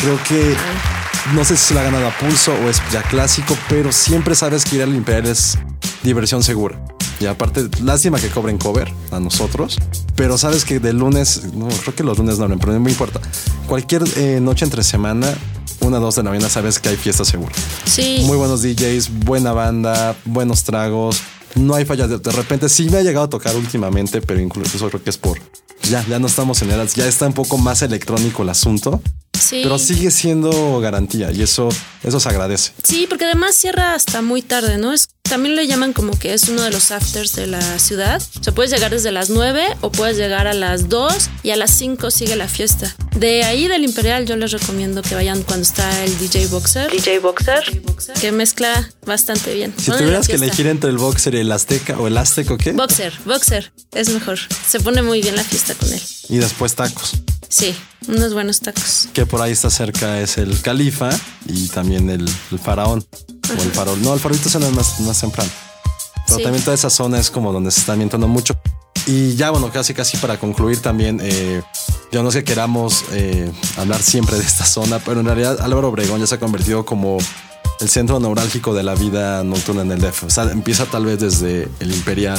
Creo 0.02 0.18
que 0.28 0.56
no 1.32 1.44
sé 1.44 1.56
si 1.56 1.66
se 1.66 1.74
la 1.74 1.82
ha 1.82 1.84
ganado 1.84 2.08
a 2.08 2.10
pulso 2.18 2.52
o 2.52 2.68
es 2.68 2.82
ya 2.92 3.04
clásico, 3.04 3.56
pero 3.68 3.92
siempre 3.92 4.34
sabes 4.34 4.64
que 4.64 4.74
ir 4.74 4.82
al 4.82 4.96
Imperial 4.96 5.26
es 5.28 5.56
diversión 6.02 6.42
segura. 6.42 6.84
Y 7.20 7.26
aparte, 7.26 7.68
lástima 7.84 8.18
que 8.18 8.26
cobren 8.26 8.58
cover 8.58 8.92
a 9.12 9.20
nosotros, 9.20 9.78
pero 10.16 10.36
sabes 10.38 10.64
que 10.64 10.80
de 10.80 10.92
lunes, 10.92 11.54
no, 11.54 11.68
creo 11.68 11.94
que 11.94 12.02
los 12.02 12.18
lunes 12.18 12.36
no 12.38 12.44
abren, 12.46 12.58
pero 12.58 12.72
no 12.72 12.80
me 12.80 12.90
importa. 12.90 13.20
Cualquier 13.68 14.02
eh, 14.16 14.40
noche 14.42 14.64
entre 14.64 14.82
semana, 14.82 15.32
una 15.78 16.00
dos 16.00 16.16
de 16.16 16.24
la 16.24 16.30
mañana, 16.30 16.48
sabes 16.48 16.80
que 16.80 16.88
hay 16.88 16.96
fiesta 16.96 17.24
segura. 17.24 17.52
Sí. 17.84 18.24
Muy 18.26 18.36
buenos 18.36 18.60
DJs, 18.62 19.20
buena 19.24 19.52
banda, 19.52 20.16
buenos 20.24 20.64
tragos. 20.64 21.22
No 21.54 21.76
hay 21.76 21.84
fallas. 21.84 22.10
De, 22.10 22.18
de 22.18 22.32
repente 22.32 22.68
sí 22.68 22.90
me 22.90 22.98
ha 22.98 23.02
llegado 23.02 23.26
a 23.26 23.30
tocar 23.30 23.54
últimamente, 23.54 24.20
pero 24.20 24.40
incluso 24.40 24.88
creo 24.88 25.00
que 25.00 25.10
es 25.10 25.18
por. 25.18 25.38
Ya, 25.88 26.04
ya 26.08 26.18
no 26.18 26.26
estamos 26.26 26.60
en 26.62 26.72
eras, 26.72 26.96
ya 26.96 27.06
está 27.06 27.28
un 27.28 27.34
poco 27.34 27.56
más 27.56 27.82
electrónico 27.82 28.42
el 28.42 28.48
asunto, 28.48 29.00
sí. 29.42 29.60
pero 29.62 29.78
sigue 29.78 30.10
siendo 30.10 30.80
garantía 30.80 31.30
y 31.32 31.42
eso, 31.42 31.68
eso 32.02 32.20
se 32.20 32.28
agradece. 32.28 32.72
Sí, 32.82 33.06
porque 33.08 33.24
además 33.24 33.54
cierra 33.54 33.94
hasta 33.94 34.22
muy 34.22 34.42
tarde, 34.42 34.78
¿no? 34.78 34.92
Es, 34.92 35.08
también 35.22 35.56
le 35.56 35.66
llaman 35.66 35.92
como 35.92 36.18
que 36.18 36.34
es 36.34 36.48
uno 36.48 36.62
de 36.62 36.70
los 36.70 36.90
afters 36.90 37.34
de 37.34 37.46
la 37.46 37.78
ciudad. 37.78 38.22
O 38.38 38.44
sea, 38.44 38.54
puedes 38.54 38.70
llegar 38.70 38.90
desde 38.90 39.12
las 39.12 39.30
9 39.30 39.76
o 39.80 39.90
puedes 39.90 40.16
llegar 40.16 40.46
a 40.46 40.52
las 40.52 40.88
2 40.88 41.30
y 41.42 41.50
a 41.50 41.56
las 41.56 41.70
5 41.70 42.10
sigue 42.10 42.36
la 42.36 42.48
fiesta. 42.48 42.94
De 43.16 43.44
ahí 43.44 43.68
del 43.68 43.84
Imperial 43.84 44.26
yo 44.26 44.36
les 44.36 44.50
recomiendo 44.50 45.00
que 45.02 45.14
vayan 45.14 45.42
cuando 45.42 45.62
está 45.62 46.04
el 46.04 46.18
DJ 46.18 46.48
Boxer. 46.48 46.90
DJ 46.90 47.20
Boxer. 47.20 47.82
Que 48.20 48.32
mezcla 48.32 48.90
bastante 49.06 49.54
bien. 49.54 49.72
Si 49.76 49.90
tuvieras 49.90 50.26
que 50.26 50.34
elegir 50.34 50.66
entre 50.66 50.90
el 50.90 50.98
boxer 50.98 51.34
y 51.34 51.38
el 51.38 51.52
azteca 51.52 51.98
o 51.98 52.06
el 52.06 52.18
azteco, 52.18 52.58
¿qué? 52.58 52.72
Boxer, 52.72 53.12
Boxer. 53.24 53.72
Es 53.92 54.10
mejor. 54.10 54.38
Se 54.66 54.80
pone 54.80 55.02
muy 55.02 55.22
bien 55.22 55.36
la 55.36 55.44
fiesta 55.44 55.74
con 55.74 55.92
él. 55.92 56.00
y 56.28 56.38
después 56.38 56.74
tacos. 56.74 57.12
Sí, 57.48 57.74
unos 58.08 58.32
buenos 58.32 58.60
tacos. 58.60 59.08
Que 59.12 59.26
por 59.32 59.40
ahí 59.40 59.52
está 59.52 59.70
cerca 59.70 60.20
es 60.20 60.36
el 60.36 60.60
califa 60.60 61.08
y 61.46 61.66
también 61.68 62.10
el, 62.10 62.28
el 62.50 62.58
faraón 62.58 63.02
o 63.58 63.62
el 63.62 63.70
farol. 63.72 64.02
No, 64.02 64.12
el 64.12 64.20
farolito 64.20 64.50
se 64.50 64.58
más, 64.58 65.00
más 65.00 65.20
temprano. 65.22 65.50
Pero 66.26 66.36
Sí. 66.36 66.42
también 66.42 66.62
toda 66.62 66.74
esa 66.74 66.90
zona 66.90 67.18
es 67.18 67.30
como 67.30 67.50
donde 67.50 67.70
se 67.70 67.80
está 67.80 67.94
ambientando 67.94 68.28
mucho. 68.28 68.54
Y 69.06 69.34
ya, 69.34 69.48
bueno, 69.48 69.70
casi 69.72 69.94
casi 69.94 70.18
para 70.18 70.38
concluir 70.38 70.80
también, 70.82 71.18
eh, 71.22 71.62
yo 72.12 72.22
no 72.22 72.30
sé 72.30 72.40
que 72.40 72.52
queramos 72.52 73.06
eh, 73.12 73.50
hablar 73.78 74.02
siempre 74.02 74.36
de 74.36 74.44
esta 74.44 74.66
zona, 74.66 74.98
pero 74.98 75.20
en 75.20 75.26
realidad 75.26 75.62
Álvaro 75.62 75.88
Obregón 75.88 76.20
ya 76.20 76.26
se 76.26 76.34
ha 76.34 76.38
convertido 76.38 76.84
como 76.84 77.16
el 77.80 77.88
centro 77.88 78.20
neurálgico 78.20 78.74
de 78.74 78.82
la 78.82 78.94
vida 78.94 79.42
nocturna 79.44 79.80
en 79.80 79.92
el 79.92 80.00
DF. 80.02 80.24
O 80.24 80.30
sea, 80.30 80.44
empieza 80.52 80.84
tal 80.84 81.06
vez 81.06 81.18
desde 81.20 81.70
el 81.80 81.90
Imperial, 81.90 82.38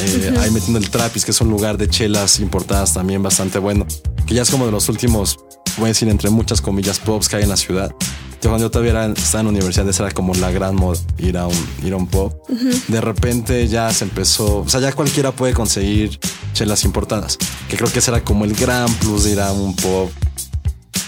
eh, 0.00 0.34
ahí 0.38 0.50
metiendo 0.50 0.78
el 0.78 0.90
Trapis, 0.90 1.24
que 1.24 1.30
es 1.30 1.40
un 1.40 1.48
lugar 1.48 1.78
de 1.78 1.88
chelas 1.88 2.40
importadas 2.40 2.92
también 2.92 3.22
bastante 3.22 3.58
bueno, 3.58 3.86
que 4.26 4.34
ya 4.34 4.42
es 4.42 4.50
como 4.50 4.66
de 4.66 4.72
los 4.72 4.90
últimos, 4.90 5.38
a 5.82 5.86
decir 5.88 6.08
entre 6.08 6.30
muchas 6.30 6.60
comillas, 6.60 6.98
pubs 7.00 7.28
que 7.28 7.36
hay 7.36 7.42
en 7.42 7.48
la 7.48 7.56
ciudad. 7.56 7.94
Yo 8.42 8.50
cuando 8.50 8.66
yo 8.66 8.70
todavía 8.70 8.90
era- 8.92 9.06
estaba 9.06 9.40
en 9.40 9.46
la 9.46 9.50
universidad, 9.52 9.88
esa 9.88 10.04
era 10.04 10.12
como 10.12 10.34
la 10.34 10.50
gran 10.50 10.74
moda, 10.76 11.00
ir 11.18 11.38
a 11.38 11.46
un, 11.46 11.66
ir 11.82 11.92
a 11.94 11.96
un 11.96 12.06
pub. 12.06 12.34
De 12.88 13.00
repente 13.00 13.66
ya 13.68 13.90
se 13.92 14.04
empezó, 14.04 14.58
o 14.58 14.68
sea, 14.68 14.80
ya 14.80 14.92
cualquiera 14.92 15.32
puede 15.32 15.54
conseguir 15.54 16.20
chelas 16.52 16.84
importadas, 16.84 17.38
que 17.68 17.76
creo 17.76 17.90
que 17.90 18.00
ese 18.00 18.10
era 18.10 18.22
como 18.22 18.44
el 18.44 18.54
gran 18.54 18.92
plus 18.96 19.24
de 19.24 19.32
ir 19.32 19.40
a 19.40 19.50
un 19.52 19.74
pub 19.74 20.10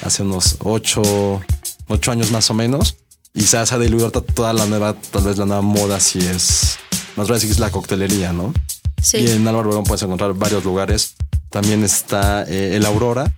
hace 0.05 0.23
unos 0.23 0.57
ocho, 0.61 1.43
ocho 1.89 2.11
años 2.11 2.31
más 2.31 2.51
o 2.51 2.55
menos. 2.55 2.97
Y 3.35 3.43
se 3.43 3.59
ha 3.59 3.65
diluido 3.79 4.11
toda 4.11 4.55
la 4.55 4.65
nueva, 4.65 4.95
tal 5.11 5.25
vez 5.25 5.37
la 5.37 5.45
nueva 5.45 5.61
moda, 5.61 6.01
si 6.01 6.21
es, 6.21 6.79
más 7.17 7.29
decir 7.29 7.49
que 7.51 7.53
es 7.53 7.59
la 7.59 7.71
coctelería, 7.71 8.33
¿no? 8.33 8.55
Sí. 9.03 9.19
Y 9.19 9.31
en 9.31 9.47
Álvaro 9.47 9.69
Obregón 9.69 9.85
puedes 9.85 10.03
encontrar 10.03 10.33
varios 10.33 10.65
lugares. 10.65 11.17
También 11.51 11.85
está 11.85 12.45
eh, 12.49 12.77
el 12.77 12.87
Aurora, 12.87 13.35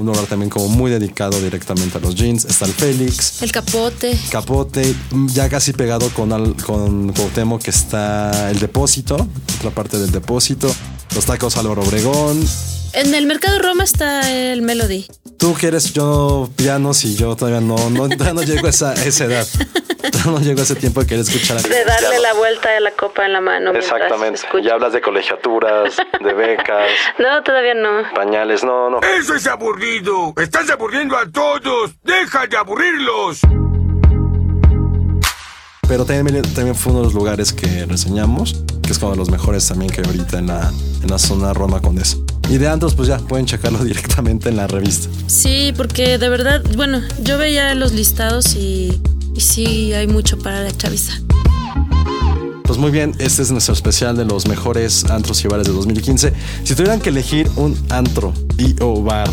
un 0.00 0.06
lugar 0.06 0.26
también 0.26 0.48
como 0.50 0.68
muy 0.68 0.90
dedicado 0.90 1.40
directamente 1.40 1.98
a 1.98 2.00
los 2.00 2.14
jeans. 2.14 2.44
Está 2.46 2.64
el 2.64 2.72
Félix, 2.72 3.42
El 3.42 3.52
capote. 3.52 4.18
Capote, 4.30 4.94
mm, 5.10 5.26
ya 5.28 5.48
casi 5.48 5.72
pegado 5.72 6.08
con, 6.10 6.32
al- 6.32 6.54
con 6.56 7.12
Cuauhtémoc 7.12 7.62
que 7.62 7.70
está 7.70 8.50
el 8.50 8.58
Depósito, 8.58 9.28
otra 9.58 9.70
parte 9.70 9.98
del 9.98 10.10
Depósito. 10.10 10.74
Los 11.14 11.24
tacos 11.26 11.56
Álvaro 11.56 11.82
Obregón. 11.82 12.42
En 12.92 13.14
el 13.14 13.26
mercado 13.26 13.58
Roma 13.58 13.84
está 13.84 14.30
el 14.32 14.62
Melody. 14.62 15.06
Tú 15.40 15.54
quieres 15.54 15.94
yo 15.94 16.50
pianos 16.54 17.02
y 17.06 17.16
yo 17.16 17.34
todavía 17.34 17.62
no, 17.62 17.88
no, 17.88 18.08
no 18.08 18.42
llego 18.42 18.66
a 18.66 18.70
esa, 18.70 18.92
esa 18.92 19.24
edad. 19.24 19.46
no 20.26 20.38
llego 20.38 20.60
a 20.60 20.64
ese 20.64 20.74
tiempo 20.74 21.00
de 21.00 21.06
querer 21.06 21.22
escuchar. 21.22 21.62
De 21.62 21.82
darle 21.82 22.18
la 22.18 22.34
vuelta 22.34 22.68
de 22.68 22.80
la 22.80 22.90
copa 22.90 23.24
en 23.24 23.32
la 23.32 23.40
mano. 23.40 23.70
Exactamente. 23.72 24.42
Ya 24.62 24.74
hablas 24.74 24.92
de 24.92 25.00
colegiaturas, 25.00 25.96
de 26.20 26.34
becas. 26.34 26.90
no, 27.18 27.42
todavía 27.42 27.72
no. 27.72 28.02
Pañales, 28.14 28.62
no, 28.62 28.90
no. 28.90 29.00
Eso 29.18 29.34
es 29.34 29.46
aburrido. 29.46 30.34
Estás 30.36 30.68
aburriendo 30.68 31.16
a 31.16 31.26
todos. 31.30 31.92
Deja 32.04 32.46
de 32.46 32.58
aburrirlos. 32.58 33.40
Pero 35.88 36.04
también, 36.04 36.42
también 36.54 36.74
fue 36.74 36.92
uno 36.92 37.00
de 37.00 37.06
los 37.06 37.14
lugares 37.14 37.54
que 37.54 37.86
reseñamos, 37.86 38.62
que 38.82 38.92
es 38.92 38.98
como 38.98 39.12
de 39.12 39.16
los 39.16 39.30
mejores 39.30 39.66
también 39.66 39.90
que 39.90 40.02
hay 40.02 40.06
ahorita 40.06 40.38
en 40.38 40.48
la, 40.48 40.70
en 41.02 41.08
la 41.08 41.18
zona 41.18 41.54
Roma 41.54 41.80
Condesa. 41.80 42.18
Y 42.50 42.58
de 42.58 42.66
Antros, 42.66 42.94
pues 42.94 43.08
ya 43.08 43.18
pueden 43.18 43.46
checarlo 43.46 43.78
directamente 43.84 44.48
en 44.48 44.56
la 44.56 44.66
revista. 44.66 45.08
Sí, 45.28 45.72
porque 45.76 46.18
de 46.18 46.28
verdad, 46.28 46.62
bueno, 46.76 47.00
yo 47.22 47.38
veía 47.38 47.74
los 47.76 47.92
listados 47.92 48.56
y, 48.56 49.00
y 49.34 49.40
sí 49.40 49.92
hay 49.92 50.08
mucho 50.08 50.36
para 50.36 50.62
la 50.62 50.76
chaviza. 50.76 51.14
Pues 52.64 52.78
muy 52.78 52.90
bien, 52.90 53.14
este 53.18 53.42
es 53.42 53.50
nuestro 53.50 53.74
especial 53.74 54.16
de 54.16 54.24
los 54.24 54.46
mejores 54.48 55.04
antros 55.06 55.44
y 55.44 55.48
bares 55.48 55.66
de 55.66 55.72
2015. 55.72 56.32
Si 56.64 56.74
tuvieran 56.74 57.00
que 57.00 57.10
elegir 57.10 57.48
un 57.56 57.76
antro 57.88 58.32
y 58.58 58.76
o 58.80 59.02
bar 59.02 59.28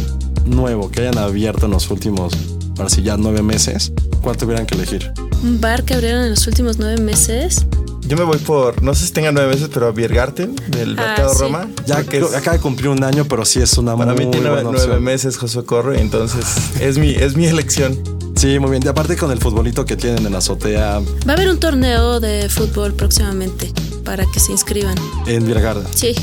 nuevo 0.46 0.90
que 0.90 1.02
hayan 1.02 1.18
abierto 1.18 1.66
en 1.66 1.72
los 1.72 1.90
últimos, 1.90 2.34
ahora 2.78 2.90
sí, 2.90 3.02
ya 3.02 3.18
nueve 3.18 3.42
meses, 3.42 3.92
¿cuál 4.22 4.38
tuvieran 4.38 4.66
que 4.66 4.76
elegir? 4.76 5.12
Un 5.44 5.60
bar 5.60 5.84
que 5.84 5.94
abrieron 5.96 6.24
en 6.24 6.32
los 6.32 6.48
últimos 6.48 6.78
nueve 6.80 7.02
meses. 7.02 7.66
Yo 8.08 8.16
me 8.16 8.24
voy 8.24 8.38
por, 8.38 8.82
no 8.82 8.96
sé 8.96 9.06
si 9.08 9.12
tenga 9.12 9.32
nueve 9.34 9.54
meses, 9.54 9.70
pero 9.74 9.92
Biergarten 9.92 10.56
del 10.70 10.98
Ah, 10.98 11.08
Mercado 11.08 11.34
sí. 11.34 11.40
Roma. 11.42 11.68
Ya 11.86 12.04
que 12.04 12.20
es- 12.20 12.34
acaba 12.34 12.56
de 12.56 12.62
cumplir 12.64 12.88
un 12.90 13.04
año, 13.04 13.26
pero 13.26 13.44
sí 13.46 13.60
es 13.62 13.78
una 13.78 13.98
para 13.98 14.14
muy 14.14 14.26
mí 14.26 14.32
tiene 14.32 14.48
buena 14.50 14.64
nueve 14.64 14.80
opción. 14.80 15.04
meses 15.04 15.38
José 15.38 15.64
Corro, 15.64 15.94
y 15.94 16.00
entonces 16.00 16.46
es 16.80 16.98
mi, 16.98 17.10
es 17.12 17.36
mi 17.36 17.48
elección. 17.48 18.00
Sí, 18.38 18.60
muy 18.60 18.70
bien. 18.72 18.84
Y 18.86 18.88
aparte 18.88 19.18
con 19.18 19.32
el 19.32 19.40
futbolito 19.40 19.84
que 19.86 19.98
tienen 19.98 20.26
en 20.26 20.32
la 20.32 20.38
azotea 20.38 21.00
Va 21.28 21.32
a 21.32 21.36
haber 21.36 21.50
un 21.50 21.60
torneo 21.60 22.20
de 22.20 22.48
fútbol 22.50 22.94
próximamente 22.94 23.72
para 24.06 24.26
que 24.26 24.40
se 24.40 24.52
inscriban. 24.54 24.96
en 25.26 25.46
Virgarda. 25.46 25.84
Sí. 25.94 26.14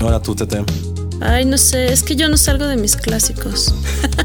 Ahora 0.00 0.20
tú, 0.20 0.34
Tete. 0.34 0.64
Ay, 1.20 1.44
no 1.44 1.58
sé, 1.58 1.92
es 1.92 2.02
que 2.02 2.16
yo 2.16 2.28
no 2.28 2.36
salgo 2.36 2.66
de 2.66 2.76
mis 2.76 2.96
clásicos. 2.96 3.74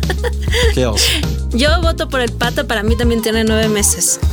¿Qué 0.73 0.85
oso? 0.85 1.03
Yo 1.53 1.81
voto 1.81 2.09
por 2.09 2.21
el 2.21 2.31
pato, 2.31 2.67
para 2.67 2.83
mí 2.83 2.95
también 2.97 3.21
tiene 3.21 3.43
nueve 3.43 3.69
meses. 3.69 4.19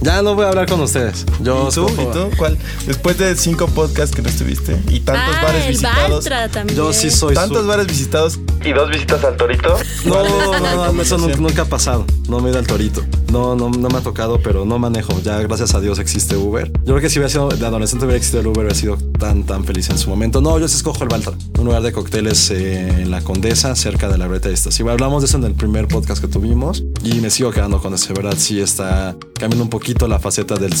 Ya 0.00 0.22
no 0.22 0.34
voy 0.36 0.44
a 0.44 0.48
hablar 0.48 0.68
con 0.68 0.80
ustedes. 0.80 1.26
Yo 1.42 1.68
¿Y 1.70 1.74
tú? 1.74 1.88
¿Y 1.88 2.06
tú? 2.12 2.30
¿Cuál? 2.36 2.56
Después 2.86 3.18
de 3.18 3.34
cinco 3.36 3.66
podcasts 3.66 4.14
que 4.14 4.22
no 4.22 4.28
estuviste 4.28 4.80
y 4.88 5.00
tantos 5.00 5.34
ah, 5.36 5.42
bares 5.42 5.64
el 5.64 5.70
visitados. 5.72 6.10
Baltra 6.10 6.48
también. 6.48 6.76
Yo 6.76 6.92
sí 6.92 7.10
soy 7.10 7.34
Tantos 7.34 7.62
su- 7.62 7.66
bares 7.66 7.86
visitados 7.88 8.38
y 8.64 8.72
dos 8.72 8.88
visitas 8.90 9.22
al 9.24 9.36
Torito. 9.36 9.76
No, 10.04 10.14
¿Cuál 10.14 10.26
es 10.26 10.32
no, 10.32 10.60
no, 10.60 10.92
no, 10.92 11.02
eso 11.02 11.18
nunca, 11.18 11.36
nunca 11.36 11.62
ha 11.62 11.64
pasado. 11.64 12.06
No 12.28 12.40
me 12.40 12.48
he 12.48 12.50
ido 12.50 12.58
al 12.58 12.66
torito. 12.66 13.04
No, 13.32 13.54
no, 13.54 13.70
no 13.70 13.88
me 13.88 13.98
ha 13.98 14.00
tocado, 14.00 14.40
pero 14.42 14.64
no 14.64 14.78
manejo. 14.78 15.20
Ya 15.22 15.38
gracias 15.38 15.74
a 15.74 15.80
Dios 15.80 15.98
existe 15.98 16.36
Uber. 16.36 16.70
Yo 16.72 16.94
creo 16.94 17.00
que 17.00 17.10
si 17.10 17.18
hubiera 17.18 17.30
sido 17.30 17.48
de 17.48 17.66
adolescente 17.66 18.04
hubiera 18.04 18.16
existido 18.16 18.40
el 18.40 18.46
Uber, 18.48 18.60
hubiera 18.60 18.74
sido 18.74 18.96
tan, 19.18 19.44
tan 19.44 19.64
feliz 19.64 19.90
en 19.90 19.98
su 19.98 20.10
momento. 20.10 20.40
No, 20.40 20.58
yo 20.58 20.68
sí 20.68 20.76
escojo 20.76 21.02
el 21.02 21.08
Baltra, 21.08 21.34
un 21.58 21.64
lugar 21.64 21.82
de 21.82 21.92
cócteles 21.92 22.50
eh, 22.50 23.02
en 23.02 23.10
la 23.10 23.20
Condesa, 23.22 23.74
cerca 23.76 24.08
de 24.08 24.18
la 24.18 24.26
Breta 24.26 24.48
esta. 24.48 24.70
Sí, 24.70 24.82
hablamos 24.88 25.22
de 25.22 25.26
eso 25.26 25.36
en 25.38 25.44
el 25.44 25.54
primer 25.54 25.86
podcast 25.88 26.07
que 26.16 26.26
tuvimos 26.28 26.82
y 27.04 27.14
me 27.20 27.30
sigo 27.30 27.50
quedando 27.50 27.80
con 27.80 27.92
ese, 27.94 28.12
¿verdad? 28.14 28.34
Sí 28.36 28.60
está 28.60 29.14
cambiando 29.34 29.64
un 29.64 29.70
poquito 29.70 30.08
la 30.08 30.18
faceta 30.18 30.56
del, 30.56 30.74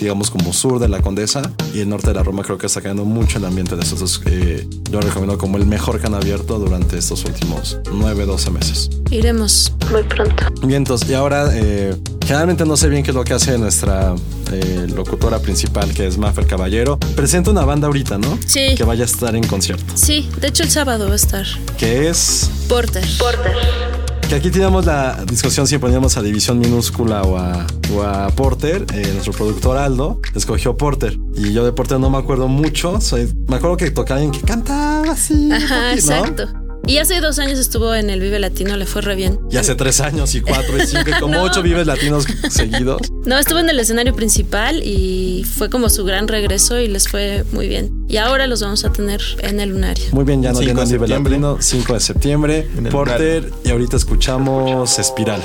digamos, 0.00 0.30
como 0.30 0.52
sur 0.52 0.78
de 0.78 0.88
la 0.88 1.00
Condesa 1.02 1.42
y 1.74 1.80
el 1.80 1.88
norte 1.88 2.08
de 2.08 2.14
la 2.14 2.22
Roma 2.22 2.42
creo 2.42 2.56
que 2.58 2.66
está 2.66 2.80
cambiando 2.80 3.04
mucho 3.04 3.38
el 3.38 3.44
ambiente 3.44 3.76
de 3.76 3.82
estos 3.82 4.00
dos. 4.00 4.22
eh, 4.26 4.66
yo 4.90 5.00
lo 5.00 5.06
recomiendo 5.06 5.36
como 5.38 5.58
el 5.58 5.66
mejor 5.66 6.00
que 6.00 6.06
han 6.06 6.14
abierto 6.14 6.58
durante 6.58 6.96
estos 6.98 7.24
últimos 7.26 7.78
9, 7.92 8.24
12 8.26 8.50
meses. 8.50 8.90
Iremos 9.10 9.72
muy 9.92 10.02
pronto. 10.04 10.46
Bien, 10.62 10.78
entonces, 10.78 11.08
y 11.08 11.14
ahora, 11.14 11.50
eh, 11.52 11.94
generalmente 12.24 12.64
no 12.64 12.76
sé 12.76 12.88
bien 12.88 13.02
qué 13.02 13.10
es 13.10 13.14
lo 13.14 13.24
que 13.24 13.34
hace 13.34 13.56
nuestra 13.58 14.14
eh, 14.52 14.86
locutora 14.94 15.38
principal, 15.38 15.92
que 15.92 16.06
es 16.06 16.18
Maffer 16.18 16.46
Caballero. 16.46 16.98
Presenta 17.14 17.50
una 17.50 17.64
banda 17.64 17.86
ahorita, 17.86 18.18
¿no? 18.18 18.38
Sí. 18.46 18.74
Que 18.76 18.84
vaya 18.84 19.02
a 19.02 19.06
estar 19.06 19.34
en 19.36 19.46
concierto. 19.46 19.84
Sí, 19.94 20.28
de 20.40 20.48
hecho 20.48 20.62
el 20.62 20.70
sábado 20.70 21.06
va 21.06 21.12
a 21.12 21.16
estar. 21.16 21.46
Que 21.78 22.08
es. 22.08 22.50
Porter. 22.68 23.04
Porter. 23.18 23.95
Que 24.28 24.34
aquí 24.34 24.50
teníamos 24.50 24.84
la 24.84 25.24
discusión 25.24 25.68
si 25.68 25.78
poníamos 25.78 26.16
a 26.16 26.22
División 26.22 26.58
Minúscula 26.58 27.22
o 27.22 27.36
a, 27.36 27.64
o 27.94 28.02
a 28.02 28.28
Porter. 28.30 28.84
Eh, 28.92 29.10
nuestro 29.12 29.32
productor 29.32 29.76
Aldo 29.78 30.20
escogió 30.34 30.76
Porter. 30.76 31.16
Y 31.36 31.52
yo 31.52 31.64
de 31.64 31.72
Porter 31.72 32.00
no 32.00 32.10
me 32.10 32.18
acuerdo 32.18 32.48
mucho. 32.48 33.00
Soy, 33.00 33.32
me 33.46 33.56
acuerdo 33.56 33.76
que 33.76 33.90
tocaba 33.92 34.20
alguien 34.20 34.32
que 34.32 34.44
cantaba 34.44 35.12
así. 35.12 35.50
Ajá, 35.52 35.92
exacto. 35.92 36.65
Y 36.86 36.98
hace 36.98 37.20
dos 37.20 37.38
años 37.38 37.58
estuvo 37.58 37.94
en 37.94 38.10
el 38.10 38.20
Vive 38.20 38.38
Latino, 38.38 38.76
le 38.76 38.86
fue 38.86 39.02
re 39.02 39.16
bien. 39.16 39.38
Y 39.50 39.56
hace 39.56 39.74
tres 39.74 40.00
años 40.00 40.34
y 40.34 40.40
cuatro 40.40 40.76
y 40.80 40.86
cinco 40.86 41.10
y 41.10 41.12
como 41.20 41.34
No. 41.36 41.42
ocho 41.42 41.62
vives 41.62 41.86
latinos 41.86 42.24
seguidos. 42.48 43.00
No, 43.24 43.36
estuvo 43.38 43.58
en 43.58 43.68
el 43.68 43.78
escenario 43.80 44.14
principal 44.14 44.82
y 44.84 45.44
fue 45.44 45.68
como 45.68 45.88
su 45.90 46.04
gran 46.04 46.28
regreso 46.28 46.78
y 46.78 46.86
les 46.88 47.08
fue 47.08 47.44
muy 47.52 47.66
bien. 47.68 47.90
Y 48.08 48.18
ahora 48.18 48.46
los 48.46 48.62
vamos 48.62 48.84
a 48.84 48.92
tener 48.92 49.20
en 49.40 49.58
el 49.60 49.70
lunario. 49.70 50.04
Muy 50.12 50.24
bien, 50.24 50.42
ya 50.42 50.52
no 50.52 50.60
5 50.60 50.80
de 50.80 50.86
llenan 50.86 51.24
Vive. 51.24 51.30
Latino, 51.30 51.56
5 51.60 51.92
de 51.94 52.00
septiembre, 52.00 52.68
En 52.76 52.86
el 52.86 52.92
Porter, 52.92 53.50
y 53.64 53.70
ahorita 53.70 53.96
escuchamos 53.96 54.98
Espiral. 54.98 55.42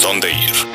¿Dónde 0.00 0.30
ir? 0.30 0.71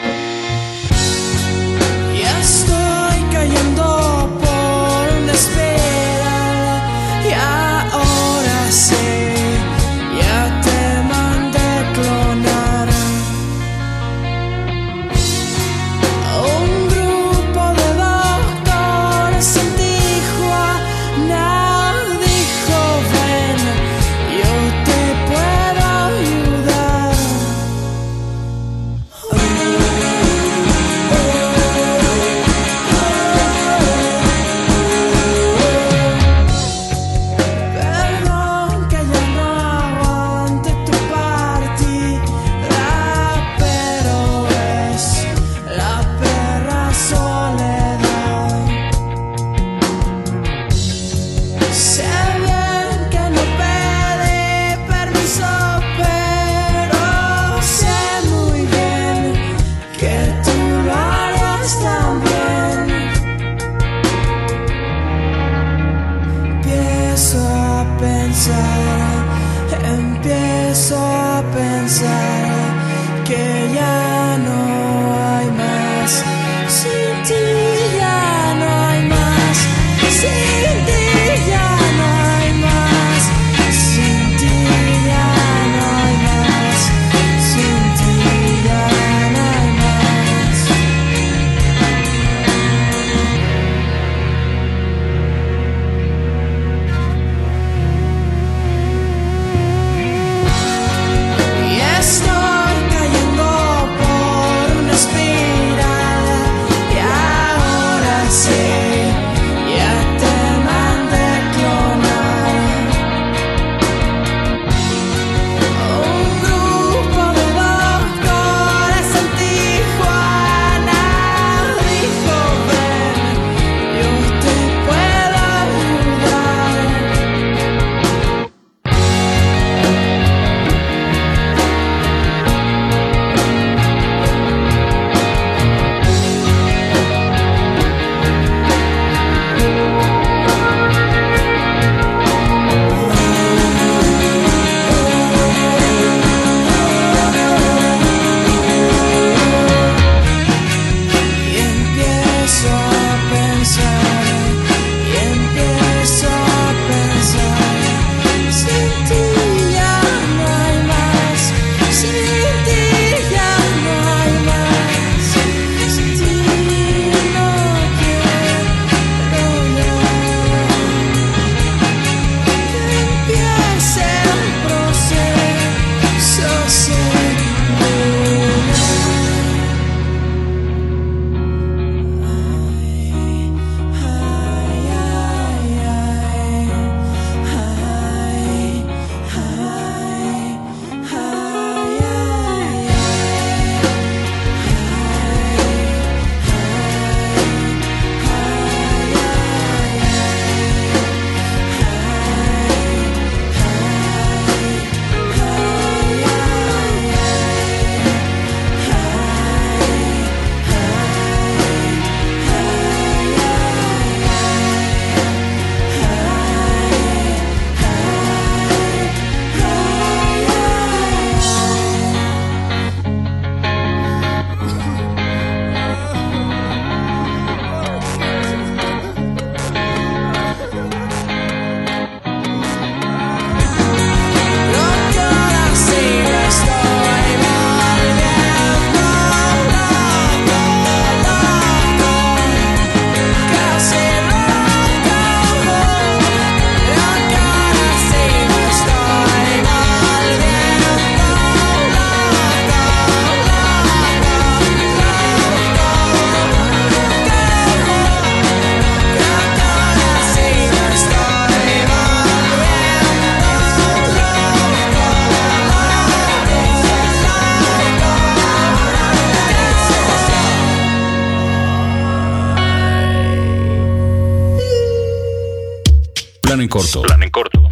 Plan 276.57 276.63
en 276.63 276.69
corto. 276.69 277.01
Plan 277.03 277.21
en 277.21 277.29
corto. 277.29 277.69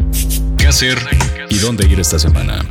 ¿Qué 0.60 0.68
hacer 0.68 1.00
y 1.50 1.58
dónde 1.58 1.88
ir 1.88 2.00
esta 2.00 2.20
semana? 2.20 2.64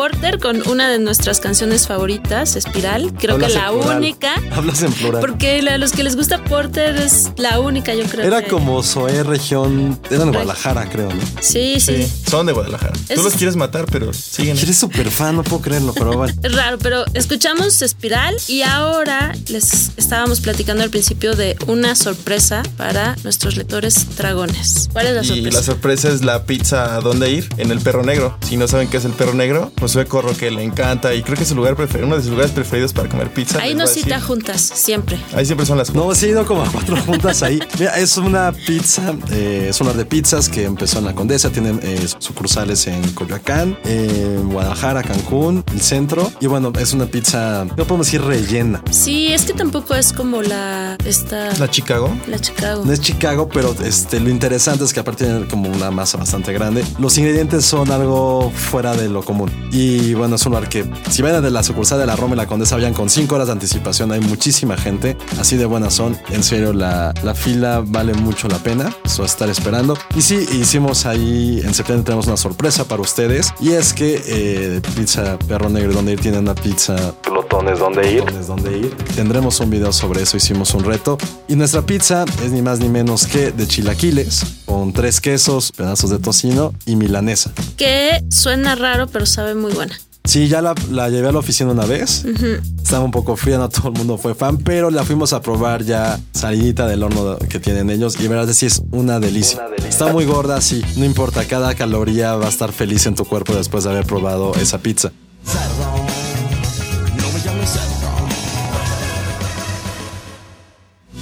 Porter 0.00 0.38
con 0.38 0.66
una 0.66 0.88
de 0.88 0.98
nuestras 0.98 1.40
canciones 1.40 1.86
favoritas, 1.86 2.56
Espiral. 2.56 3.12
Creo 3.18 3.34
Hablas 3.34 3.52
que 3.52 3.58
la 3.58 3.70
única. 3.70 4.32
Hablas 4.50 4.80
en 4.82 4.94
plural. 4.94 5.20
Porque 5.20 5.58
a 5.68 5.76
los 5.76 5.92
que 5.92 6.02
les 6.02 6.16
gusta 6.16 6.42
Porter 6.42 6.96
es 6.96 7.32
la 7.36 7.60
única, 7.60 7.92
yo 7.94 8.04
creo. 8.04 8.26
Era 8.26 8.40
que- 8.42 8.48
como 8.48 8.82
Zoé 8.82 9.22
región. 9.24 10.00
Era 10.10 10.22
en 10.22 10.30
Guadalajara, 10.30 10.88
creo, 10.88 11.10
¿no? 11.10 11.20
Sí, 11.42 11.78
sí. 11.80 12.04
Sí, 12.04 12.12
son 12.30 12.46
de 12.46 12.54
Guadalajara. 12.54 12.94
Es- 13.10 13.16
Tú 13.16 13.22
los 13.22 13.34
quieres 13.34 13.56
matar, 13.56 13.84
pero 13.92 14.10
siguen. 14.14 14.56
Eres 14.56 14.78
súper 14.78 15.10
fan, 15.10 15.36
no 15.36 15.44
puedo 15.44 15.60
creerlo, 15.60 15.92
pero 15.92 16.14
bueno. 16.14 16.32
Es 16.42 16.54
raro, 16.54 16.78
pero 16.78 17.04
escuchamos 17.12 17.82
Espiral 17.82 18.34
y 18.48 18.62
ahora 18.62 19.34
les 19.48 19.90
estábamos 19.98 20.40
platicando 20.40 20.82
al 20.82 20.88
principio 20.88 21.36
de 21.36 21.58
una 21.66 21.94
sorpresa 21.94 22.62
para 22.78 23.16
nuestros 23.22 23.58
lectores 23.58 24.16
dragones. 24.16 24.88
¿Cuál 24.94 25.08
es 25.08 25.14
la 25.14 25.20
Y 25.20 25.26
sorpresa? 25.26 25.58
la 25.58 25.62
sorpresa 25.62 26.08
es 26.08 26.24
la 26.24 26.44
pizza 26.46 26.96
a 26.96 27.00
dónde 27.02 27.30
ir 27.30 27.46
en 27.58 27.70
el 27.70 27.80
perro 27.80 28.02
negro. 28.02 28.38
Si 28.48 28.56
no 28.56 28.66
saben 28.66 28.88
qué 28.88 28.96
es 28.96 29.04
el 29.04 29.12
perro 29.12 29.34
negro, 29.34 29.70
pues 29.74 29.89
Josué 29.90 30.06
Corro 30.06 30.36
que 30.36 30.52
le 30.52 30.62
encanta 30.62 31.12
y 31.16 31.22
creo 31.24 31.36
que 31.36 31.42
es 31.42 31.48
su 31.48 31.56
lugar 31.56 31.74
preferido, 31.74 32.06
uno 32.06 32.14
de 32.14 32.22
sus 32.22 32.30
lugares 32.30 32.52
preferidos 32.52 32.92
para 32.92 33.08
comer 33.08 33.34
pizza. 33.34 33.60
Ahí 33.60 33.74
nos 33.74 33.90
cita 33.90 34.20
juntas, 34.20 34.60
siempre. 34.60 35.18
Ahí 35.34 35.44
siempre 35.44 35.66
son 35.66 35.78
las 35.78 35.92
No, 35.92 36.14
sí 36.14 36.26
he 36.26 36.28
ido 36.28 36.46
como 36.46 36.62
a 36.62 36.70
cuatro 36.70 36.96
juntas 37.06 37.42
ahí. 37.42 37.58
Mira, 37.76 37.98
es 37.98 38.16
una 38.16 38.52
pizza, 38.52 39.16
eh, 39.32 39.66
es 39.70 39.80
un 39.80 39.88
lugar 39.88 39.98
de 39.98 40.04
pizzas 40.04 40.48
que 40.48 40.62
empezó 40.64 41.00
en 41.00 41.06
la 41.06 41.14
Condesa, 41.16 41.50
tiene 41.50 41.76
eh, 41.82 42.06
sucursales 42.20 42.86
en 42.86 43.02
Coyoacán, 43.14 43.76
en 43.82 44.52
Guadalajara, 44.52 45.02
Cancún, 45.02 45.64
el 45.72 45.80
centro. 45.80 46.30
Y 46.38 46.46
bueno, 46.46 46.72
es 46.78 46.92
una 46.92 47.06
pizza, 47.06 47.64
no 47.64 47.84
podemos 47.84 48.06
decir 48.06 48.22
rellena. 48.22 48.80
Sí, 48.92 49.32
es 49.32 49.42
que 49.42 49.54
tampoco 49.54 49.96
es 49.96 50.12
como 50.12 50.40
la 50.40 50.96
esta 51.04 51.52
La 51.58 51.68
Chicago. 51.68 52.16
la 52.28 52.38
Chicago. 52.38 52.84
No 52.84 52.92
es 52.92 53.00
Chicago, 53.00 53.48
pero 53.52 53.74
este, 53.84 54.20
lo 54.20 54.30
interesante 54.30 54.84
es 54.84 54.92
que 54.92 55.00
aparte 55.00 55.24
tiene 55.24 55.48
como 55.48 55.68
una 55.68 55.90
masa 55.90 56.16
bastante 56.16 56.52
grande. 56.52 56.84
Los 57.00 57.18
ingredientes 57.18 57.64
son 57.64 57.90
algo 57.90 58.52
fuera 58.54 58.94
de 58.94 59.08
lo 59.08 59.24
común. 59.24 59.50
Y 59.72 59.79
bueno, 60.14 60.36
es 60.36 60.46
un 60.46 60.52
lugar 60.52 60.68
que 60.68 60.84
si 61.10 61.22
ven 61.22 61.42
de 61.42 61.50
la 61.50 61.62
sucursal 61.62 61.98
de 61.98 62.06
la 62.06 62.16
Roma 62.16 62.34
y 62.34 62.36
la 62.36 62.46
Condesa, 62.46 62.76
vayan 62.76 62.94
con 62.94 63.08
5 63.08 63.34
horas 63.34 63.46
de 63.48 63.52
anticipación. 63.52 64.12
Hay 64.12 64.20
muchísima 64.20 64.76
gente. 64.76 65.16
Así 65.38 65.56
de 65.56 65.66
buenas 65.66 65.94
son. 65.94 66.16
En 66.30 66.42
serio, 66.42 66.72
la, 66.72 67.12
la 67.22 67.34
fila 67.34 67.82
vale 67.84 68.14
mucho 68.14 68.48
la 68.48 68.58
pena. 68.58 68.94
Eso 69.04 69.24
estar 69.24 69.48
esperando. 69.48 69.96
Y 70.16 70.22
sí, 70.22 70.46
hicimos 70.52 71.06
ahí, 71.06 71.60
en 71.64 71.74
septiembre 71.74 72.04
tenemos 72.04 72.26
una 72.26 72.36
sorpresa 72.36 72.84
para 72.84 73.02
ustedes. 73.02 73.54
Y 73.60 73.72
es 73.72 73.92
que 73.92 74.22
eh, 74.26 74.80
Pizza 74.96 75.38
Perro 75.46 75.68
Negro, 75.68 75.92
donde 75.92 76.12
ir, 76.12 76.20
tiene 76.20 76.38
una 76.38 76.54
pizza 76.54 77.14
glotones 77.50 77.78
donde 77.78 78.12
ir. 78.12 78.22
Glotones 78.22 78.46
donde 78.46 78.78
ir. 78.78 78.94
Tendremos 79.16 79.60
un 79.60 79.70
video 79.70 79.92
sobre 79.92 80.22
eso, 80.22 80.36
hicimos 80.36 80.74
un 80.74 80.84
reto. 80.84 81.18
Y 81.48 81.56
nuestra 81.56 81.82
pizza 81.82 82.24
es 82.44 82.52
ni 82.52 82.62
más 82.62 82.80
ni 82.80 82.88
menos 82.88 83.26
que 83.26 83.50
de 83.52 83.66
chilaquiles, 83.66 84.44
con 84.66 84.92
tres 84.92 85.20
quesos, 85.20 85.72
pedazos 85.72 86.10
de 86.10 86.18
tocino 86.18 86.72
y 86.86 86.96
milanesa. 86.96 87.52
Que 87.76 88.22
suena 88.30 88.74
raro, 88.74 89.06
pero 89.06 89.26
sabe 89.26 89.54
muy 89.60 89.72
buena. 89.72 89.98
Sí, 90.24 90.48
ya 90.48 90.60
la, 90.60 90.74
la 90.90 91.08
llevé 91.08 91.28
a 91.28 91.32
la 91.32 91.38
oficina 91.38 91.70
una 91.72 91.86
vez. 91.86 92.24
Estaba 92.24 93.04
un 93.04 93.10
poco 93.10 93.36
fría, 93.36 93.58
no 93.58 93.68
todo 93.68 93.88
el 93.88 93.94
mundo 93.94 94.18
fue 94.18 94.34
fan, 94.34 94.58
pero 94.58 94.90
la 94.90 95.02
fuimos 95.02 95.32
a 95.32 95.40
probar 95.40 95.82
ya 95.82 96.20
salidita 96.32 96.86
del 96.86 97.02
horno 97.02 97.38
que 97.38 97.58
tienen 97.58 97.90
ellos 97.90 98.20
y 98.20 98.28
verdad 98.28 98.52
sí 98.52 98.66
es 98.66 98.82
una 98.92 99.18
delicia. 99.18 99.60
Está 99.88 100.12
muy 100.12 100.26
gorda, 100.26 100.60
sí, 100.60 100.82
no 100.96 101.04
importa, 101.04 101.44
cada 101.46 101.74
caloría 101.74 102.36
va 102.36 102.46
a 102.46 102.50
estar 102.50 102.70
feliz 102.72 103.06
en 103.06 103.14
tu 103.14 103.24
cuerpo 103.24 103.54
después 103.54 103.84
de 103.84 103.90
haber 103.90 104.06
probado 104.06 104.54
esa 104.54 104.78
pizza. 104.78 105.10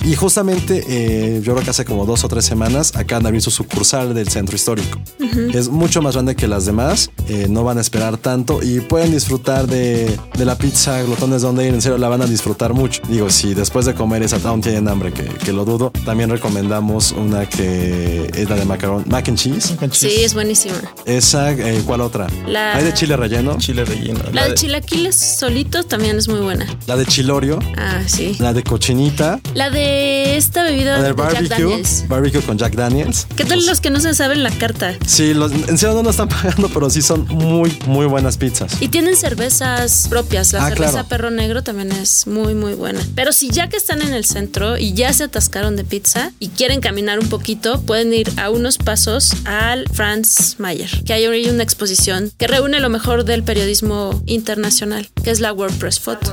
Y 0.08 0.14
justamente, 0.16 0.82
eh, 0.88 1.40
yo 1.42 1.52
creo 1.52 1.62
que 1.64 1.70
hace 1.70 1.84
como 1.84 2.06
dos 2.06 2.24
o 2.24 2.28
tres 2.28 2.46
semanas, 2.46 2.92
acaban 2.96 3.24
de 3.24 3.28
abrir 3.28 3.42
su 3.42 3.50
sucursal 3.50 4.14
del 4.14 4.28
centro 4.30 4.56
histórico. 4.56 4.98
Es 5.52 5.68
mucho 5.68 6.00
más 6.00 6.14
grande 6.14 6.34
que 6.34 6.48
las 6.48 6.64
demás, 6.64 7.10
eh, 7.28 7.46
no 7.50 7.62
van 7.62 7.76
a 7.76 7.82
esperar 7.82 8.16
tanto 8.16 8.60
y 8.62 8.80
pueden 8.80 9.12
disfrutar 9.12 9.66
de, 9.66 10.18
de 10.36 10.44
la 10.46 10.56
pizza 10.56 11.02
glotones 11.02 11.42
donde 11.42 11.66
ir, 11.68 11.74
en 11.74 11.82
serio 11.82 11.98
la 11.98 12.08
van 12.08 12.22
a 12.22 12.26
disfrutar 12.26 12.72
mucho. 12.72 13.02
Digo, 13.08 13.28
si 13.28 13.52
después 13.52 13.84
de 13.84 13.94
comer 13.94 14.22
esa 14.22 14.38
aún 14.48 14.62
tienen 14.62 14.88
hambre, 14.88 15.12
que, 15.12 15.24
que 15.24 15.52
lo 15.52 15.66
dudo, 15.66 15.90
también 16.06 16.30
recomendamos 16.30 17.12
una 17.12 17.46
que 17.46 18.30
es 18.34 18.48
la 18.48 18.56
de 18.56 18.64
macarón, 18.64 19.04
mac 19.08 19.28
and 19.28 19.36
cheese. 19.36 19.74
Sí, 19.92 20.22
es 20.24 20.32
buenísima. 20.32 20.76
Esa, 21.04 21.52
eh, 21.52 21.82
¿cuál 21.84 22.00
otra? 22.00 22.28
La- 22.46 22.74
Hay 22.76 22.84
de 22.84 22.94
chile 22.94 23.14
relleno, 23.16 23.58
Chile 23.58 23.84
relleno. 23.84 24.20
La 24.32 24.48
de 24.48 24.54
chilaquiles 24.54 25.14
solitos 25.16 25.86
también 25.86 26.16
es 26.16 26.28
muy 26.28 26.40
buena. 26.40 26.66
la 26.86 26.96
de 26.96 27.04
chilorio, 27.04 27.58
Ah, 27.76 28.00
sí. 28.06 28.36
la 28.38 28.54
de 28.54 28.62
cochinita, 28.62 29.38
La 29.54 29.68
de 29.70 29.97
esta 29.98 30.62
bebida 30.62 30.96
de 30.96 31.02
del 31.02 31.16
Jack 31.16 31.16
barbecue, 31.16 31.48
Daniels. 31.48 32.04
barbecue 32.08 32.40
con 32.42 32.58
Jack 32.58 32.74
Daniels. 32.74 33.26
¿Qué 33.36 33.44
tal 33.44 33.64
los 33.66 33.80
que 33.80 33.90
no 33.90 34.00
se 34.00 34.14
saben 34.14 34.42
la 34.42 34.50
carta? 34.50 34.94
Sí, 35.06 35.34
los, 35.34 35.52
en 35.52 35.78
serio 35.78 35.94
no 35.94 36.02
nos 36.02 36.12
están 36.12 36.28
pagando, 36.42 36.68
pero 36.68 36.90
sí 36.90 37.02
son 37.02 37.26
muy, 37.28 37.76
muy 37.86 38.06
buenas 38.06 38.36
pizzas. 38.36 38.80
Y 38.80 38.88
tienen 38.88 39.16
cervezas 39.16 40.06
propias. 40.08 40.52
La 40.52 40.66
Ah, 40.66 40.68
cerveza 40.70 40.90
claro. 40.92 41.08
Perro 41.08 41.30
Negro 41.30 41.62
también 41.62 41.92
es 41.92 42.26
muy, 42.26 42.54
muy 42.54 42.74
buena. 42.74 43.00
Pero 43.14 43.32
si 43.32 43.50
ya 43.50 43.68
que 43.68 43.76
están 43.76 44.02
en 44.02 44.12
el 44.12 44.24
centro 44.24 44.76
y 44.78 44.92
ya 44.92 45.12
se 45.12 45.24
atascaron 45.24 45.76
de 45.76 45.84
pizza 45.84 46.32
y 46.38 46.48
quieren 46.48 46.80
caminar 46.80 47.18
un 47.18 47.28
poquito, 47.28 47.80
pueden 47.82 48.12
ir 48.14 48.30
a 48.36 48.50
unos 48.50 48.78
pasos 48.78 49.32
al 49.44 49.84
Franz 49.92 50.56
Mayer, 50.58 50.90
que 51.04 51.12
hay 51.12 51.26
una 51.48 51.62
exposición 51.62 52.30
que 52.36 52.46
reúne 52.46 52.80
lo 52.80 52.88
mejor 52.88 53.24
del 53.24 53.42
periodismo 53.42 54.20
internacional, 54.26 55.08
que 55.22 55.30
es 55.30 55.40
la 55.40 55.52
WordPress 55.52 56.00
Photo. 56.00 56.32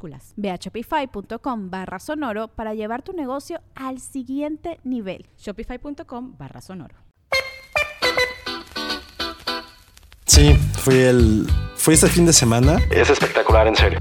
Ve 0.35 0.49
a 0.51 0.55
shopify.com 0.55 1.69
barra 1.69 1.99
sonoro 1.99 2.47
para 2.47 2.73
llevar 2.73 3.01
tu 3.03 3.13
negocio 3.13 3.61
al 3.75 3.99
siguiente 3.99 4.79
nivel. 4.83 5.27
Shopify.com 5.37 6.37
barra 6.37 6.61
sonoro. 6.61 6.95
Sí, 10.25 10.55
fui 10.79 10.95
el. 10.95 11.47
Fui 11.75 11.93
este 11.93 12.07
fin 12.07 12.25
de 12.25 12.33
semana. 12.33 12.79
Es 12.89 13.09
espectacular, 13.09 13.67
en 13.67 13.75
serio. 13.75 13.99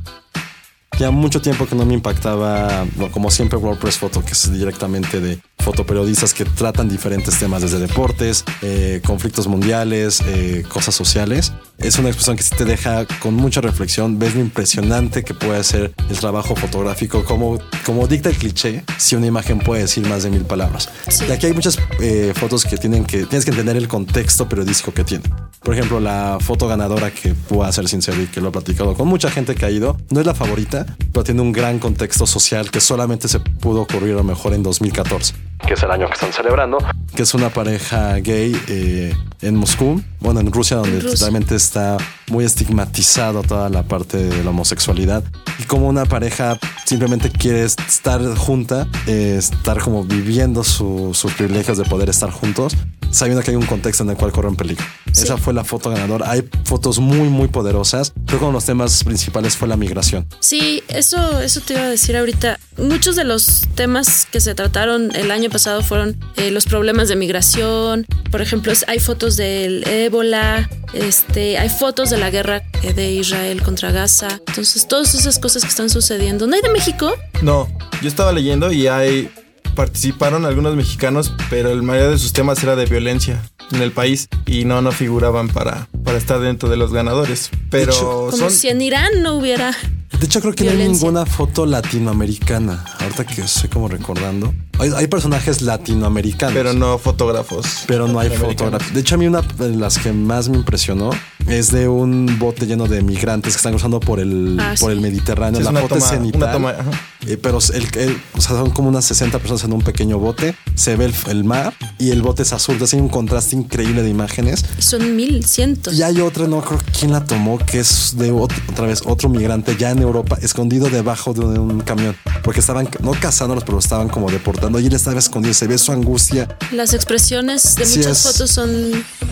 Ya 0.99 1.11
mucho 1.11 1.41
tiempo 1.41 1.67
que 1.67 1.75
no 1.75 1.87
me 1.87 1.95
impactaba, 1.95 2.85
bueno, 2.95 3.11
como 3.11 3.31
siempre, 3.31 3.59
WordPress 3.59 3.97
Photo, 3.97 4.23
que 4.23 4.33
es 4.33 4.53
directamente 4.53 5.19
de 5.19 5.41
fotoperiodistas 5.59 6.35
que 6.35 6.45
tratan 6.45 6.91
diferentes 6.91 7.39
temas, 7.39 7.63
desde 7.63 7.79
deportes, 7.79 8.45
eh, 8.61 9.01
conflictos 9.07 9.49
mundiales, 9.49 10.21
eh, 10.27 10.63
cosas 10.69 10.95
sociales. 10.95 11.55
Es 11.83 11.99
una 11.99 12.09
expresión 12.09 12.37
que 12.37 12.43
sí 12.43 12.55
te 12.55 12.67
deja 12.67 13.07
con 13.21 13.35
mucha 13.35 13.63
reflexión. 13.63 14.19
Ves 14.19 14.35
lo 14.35 14.43
impresionante 14.43 15.25
que 15.25 15.33
puede 15.33 15.65
ser 15.65 15.95
el 16.11 16.19
trabajo 16.19 16.55
fotográfico, 16.55 17.25
como, 17.25 17.59
como 17.87 18.07
dicta 18.07 18.29
el 18.29 18.37
cliché, 18.37 18.85
si 18.99 19.17
una 19.17 19.27
imagen 19.27 19.59
puede 19.61 19.83
decir 19.83 20.07
más 20.07 20.23
de 20.23 20.31
mil 20.31 20.45
palabras. 20.45 20.91
Sí. 21.09 21.25
Y 21.27 21.33
aquí 21.33 21.47
hay 21.47 21.55
muchas 21.55 21.79
eh, 22.01 22.33
fotos 22.37 22.67
que 22.67 22.77
tienen 22.77 23.07
que 23.07 23.25
tienes 23.25 23.47
que 23.47 23.51
entender 23.51 23.79
el 23.79 23.89
contexto 23.89 24.47
periodístico 24.47 24.93
que 24.93 25.05
tiene. 25.05 25.25
Por 25.63 25.75
ejemplo, 25.75 26.01
la 26.01 26.37
foto 26.41 26.69
ganadora 26.69 27.11
que 27.11 27.35
voy 27.49 27.67
a 27.67 27.73
ser 27.73 27.89
sincero 27.89 28.21
y 28.21 28.27
que 28.27 28.43
lo 28.43 28.51
he 28.51 28.53
platicado 28.53 28.95
con 28.95 29.09
mucha 29.09 29.31
gente 29.31 29.55
que 29.55 29.65
ha 29.65 29.71
ido, 29.71 29.97
no 30.11 30.21
es 30.21 30.27
la 30.27 30.35
favorita, 30.35 30.85
pero 31.13 31.25
tiene 31.25 31.41
un 31.41 31.53
gran 31.53 31.79
contexto 31.79 32.27
social 32.27 32.71
que 32.71 32.81
solamente 32.81 33.27
se 33.27 33.41
pudo 33.41 33.83
ocurrir 33.83 34.13
a 34.13 34.17
lo 34.17 34.25
mejor 34.25 34.53
en 34.53 34.63
2014, 34.63 35.35
que 35.67 35.75
es 35.75 35.83
el 35.83 35.91
año 35.91 36.07
que 36.09 36.15
están 36.15 36.33
celebrando, 36.33 36.79
que 37.15 37.23
es 37.23 37.33
una 37.33 37.49
pareja 37.49 38.17
gay 38.17 38.55
eh, 38.69 39.15
en 39.43 39.57
Moscú, 39.57 40.03
bueno, 40.21 40.41
en 40.41 40.53
Rusia, 40.53 40.77
donde 40.77 41.01
Rusia. 41.01 41.17
realmente 41.21 41.55
está 41.57 41.97
muy 42.29 42.45
estigmatizado 42.45 43.43
toda 43.43 43.69
la 43.71 43.83
parte 43.85 44.17
de 44.19 44.45
la 44.45 44.51
homosexualidad 44.51 45.25
y 45.59 45.63
como 45.65 45.89
una 45.89 46.05
pareja 46.05 46.59
simplemente 46.85 47.31
quiere 47.31 47.65
estar 47.65 48.23
junta, 48.37 48.87
eh, 49.07 49.37
estar 49.39 49.79
como 49.81 50.05
viviendo 50.05 50.63
su- 50.65 51.11
sus 51.15 51.33
privilegios 51.33 51.79
de 51.79 51.85
poder 51.85 52.09
estar 52.11 52.31
juntos, 52.31 52.77
sabiendo 53.11 53.43
que 53.43 53.51
hay 53.51 53.57
un 53.57 53.67
contexto 53.67 54.05
en 54.05 54.11
el 54.11 54.17
cual 54.17 54.33
corren 54.33 54.57
peligro. 54.57 54.85
Sí. 55.13 55.25
Esa 55.25 55.37
fue 55.37 55.53
la 55.53 55.65
foto 55.65 55.91
ganadora. 55.91 56.31
Hay 56.31 56.49
fotos 56.65 56.99
muy, 56.99 57.29
muy 57.29 57.49
poderosas. 57.49 58.13
Creo 58.27 58.39
que 58.39 58.45
uno 58.45 58.49
de 58.49 58.55
los 58.55 58.65
temas 58.65 59.03
principales 59.05 59.57
fue 59.57 59.69
la 59.69 59.77
migración. 59.77 60.27
Sí, 60.41 60.83
eso, 60.89 61.41
eso 61.41 61.61
te 61.61 61.75
iba 61.75 61.83
a 61.83 61.89
decir 61.89 62.17
ahorita. 62.17 62.59
Muchos 62.79 63.17
de 63.17 63.25
los 63.25 63.67
temas 63.75 64.27
que 64.31 64.41
se 64.41 64.55
trataron 64.55 65.15
el 65.15 65.31
año 65.31 65.51
pasado 65.51 65.83
fueron 65.83 66.17
eh, 66.37 66.51
los 66.51 66.67
problemas 66.67 67.09
de 67.09 67.17
migración. 67.17 68.07
Por 68.31 68.41
ejemplo, 68.41 68.73
hay 68.87 69.01
fotos 69.01 69.37
del 69.37 69.87
ébola, 69.89 70.71
este, 70.93 71.59
hay 71.59 71.69
fotos 71.69 72.11
de 72.11 72.19
la 72.19 72.31
guerra 72.31 72.63
eh, 72.83 72.93
de 72.93 73.11
Israel 73.11 73.63
contra 73.63 73.91
Gaza. 73.91 74.41
Entonces, 74.47 74.87
todas 74.87 75.15
esas 75.15 75.39
cosas 75.39 75.63
que 75.63 75.69
están 75.69 75.91
sucediendo. 75.91 76.47
¿No 76.47 76.55
hay 76.55 76.63
de 76.63 76.71
México? 76.71 77.13
No, 77.43 77.69
yo 78.03 78.09
estaba 78.09 78.33
leyendo 78.33 78.73
y 78.73 78.87
hay 78.87 79.31
participaron 79.75 80.45
algunos 80.45 80.77
mexicanos, 80.77 81.33
pero 81.49 81.71
el 81.71 81.83
mayoría 81.83 82.11
de 82.11 82.19
sus 82.19 82.33
temas 82.33 82.63
era 82.63 82.77
de 82.77 82.87
violencia 82.87 83.41
en 83.73 83.83
el 83.83 83.93
país 83.93 84.29
y 84.47 84.65
no 84.65 84.83
no 84.83 84.93
figuraban 84.93 85.49
para, 85.49 85.89
para 86.05 86.19
estar 86.19 86.41
dentro 86.41 86.69
de 86.69 86.77
los 86.77 86.93
ganadores. 86.93 87.51
Pero 87.71 87.93
Como 87.95 88.33
son 88.37 88.51
si 88.51 88.69
en 88.69 88.81
Irán 88.83 89.23
no 89.23 89.35
hubiera. 89.37 89.73
De 90.19 90.27
hecho, 90.27 90.41
creo 90.41 90.53
que 90.55 90.65
no 90.65 90.71
hay 90.71 90.77
Violencia. 90.77 91.07
ninguna 91.07 91.25
foto 91.25 91.65
latinoamericana. 91.67 92.85
Ahorita 92.99 93.25
que 93.25 93.43
estoy 93.43 93.71
como 93.71 93.89
recordando. 93.89 94.53
Hay, 94.79 94.91
hay 94.97 95.07
personajes 95.07 95.63
latinoamericanos. 95.63 96.55
pero 96.55 96.73
no 96.73 96.99
fotógrafos. 96.99 97.85
pero 97.87 98.09
no 98.09 98.19
hay 98.19 98.31
fotografía. 98.31 98.93
De 98.93 99.01
hecho, 99.01 99.15
a 99.15 99.19
mí 99.19 99.27
una 99.27 99.43
de 99.43 99.77
las 99.77 99.99
que 99.99 100.13
más 100.13 100.49
me 100.49 100.57
impresionó 100.57 101.11
es 101.47 101.71
de 101.71 101.89
un 101.89 102.39
bote 102.39 102.67
lleno 102.67 102.87
de 102.87 103.03
migrantes 103.03 103.55
que 103.55 103.59
están 103.59 103.73
cruzando 103.73 104.01
por 104.01 104.21
el, 104.21 104.59
Ah, 104.61 104.75
por 104.81 104.91
sí. 104.91 104.97
el 104.97 105.01
Mediterráneo. 105.01 105.61
Sí, 105.61 105.61
es 105.61 105.65
la 105.65 105.71
una 105.71 105.81
foto 105.81 105.95
toma- 105.95 106.07
es 106.07 106.13
una 106.13 106.21
cenital. 106.21 106.53
toma, 106.53 106.71
ajá. 106.71 106.91
Eh, 107.27 107.37
pero 107.37 107.59
el, 107.75 107.87
el- 107.99 108.21
o 108.37 108.41
sea, 108.41 108.51
son 108.57 108.71
como 108.71 108.89
unas 108.89 109.05
60 109.05 109.39
personas 109.39 109.65
en 109.65 109.73
un 109.73 109.83
pequeño 109.83 110.19
bote. 110.19 110.55
Se 110.75 110.97
ve 110.97 111.07
el, 111.07 111.15
el 111.29 111.45
mar 111.45 111.75
y 111.99 112.11
el 112.11 112.23
bote 112.23 112.43
es 112.43 112.53
azul. 112.53 112.75
Entonces 112.75 112.95
hay 112.95 113.01
un 113.01 113.09
contraste 113.11 113.57
increíble 113.57 114.03
de 114.03 114.09
imágenes. 114.09 114.65
Son 114.79 115.15
mil, 115.17 115.45
cientos. 115.45 115.95
Y 115.95 116.03
hay 116.03 116.21
otra, 116.21 116.47
no 116.47 116.63
creo 116.63 116.81
quién 116.99 117.13
la 117.13 117.25
tomó, 117.25 117.59
que 117.59 117.81
es 117.81 118.15
de 118.17 118.33
ot- 118.33 118.53
otra 118.71 118.87
vez 118.87 119.03
otro 119.05 119.29
migrante 119.29 119.77
ya 119.77 119.91
en 119.91 119.99
Europa, 120.01 120.39
escondido 120.41 120.89
debajo 120.89 121.35
de 121.35 121.59
un 121.59 121.81
camión. 121.81 122.17
Porque 122.43 122.61
estaban, 122.61 122.89
no 123.03 123.13
cazándolos, 123.13 123.65
pero 123.65 123.75
lo 123.75 123.81
estaban 123.81 124.09
como 124.09 124.31
deportando. 124.31 124.81
Y 124.81 124.87
él 124.87 124.95
estaba 124.95 125.19
escondido. 125.19 125.53
Se 125.55 125.67
ve 125.67 125.77
su 125.79 125.93
angustia. 125.93 126.57
Las 126.73 126.95
expresiones 126.95 127.77
de 127.77 127.85
Sí, 127.87 127.99
muchas 127.99 128.25
es- 128.25 128.33
fotos 128.33 128.51
son 128.51 128.71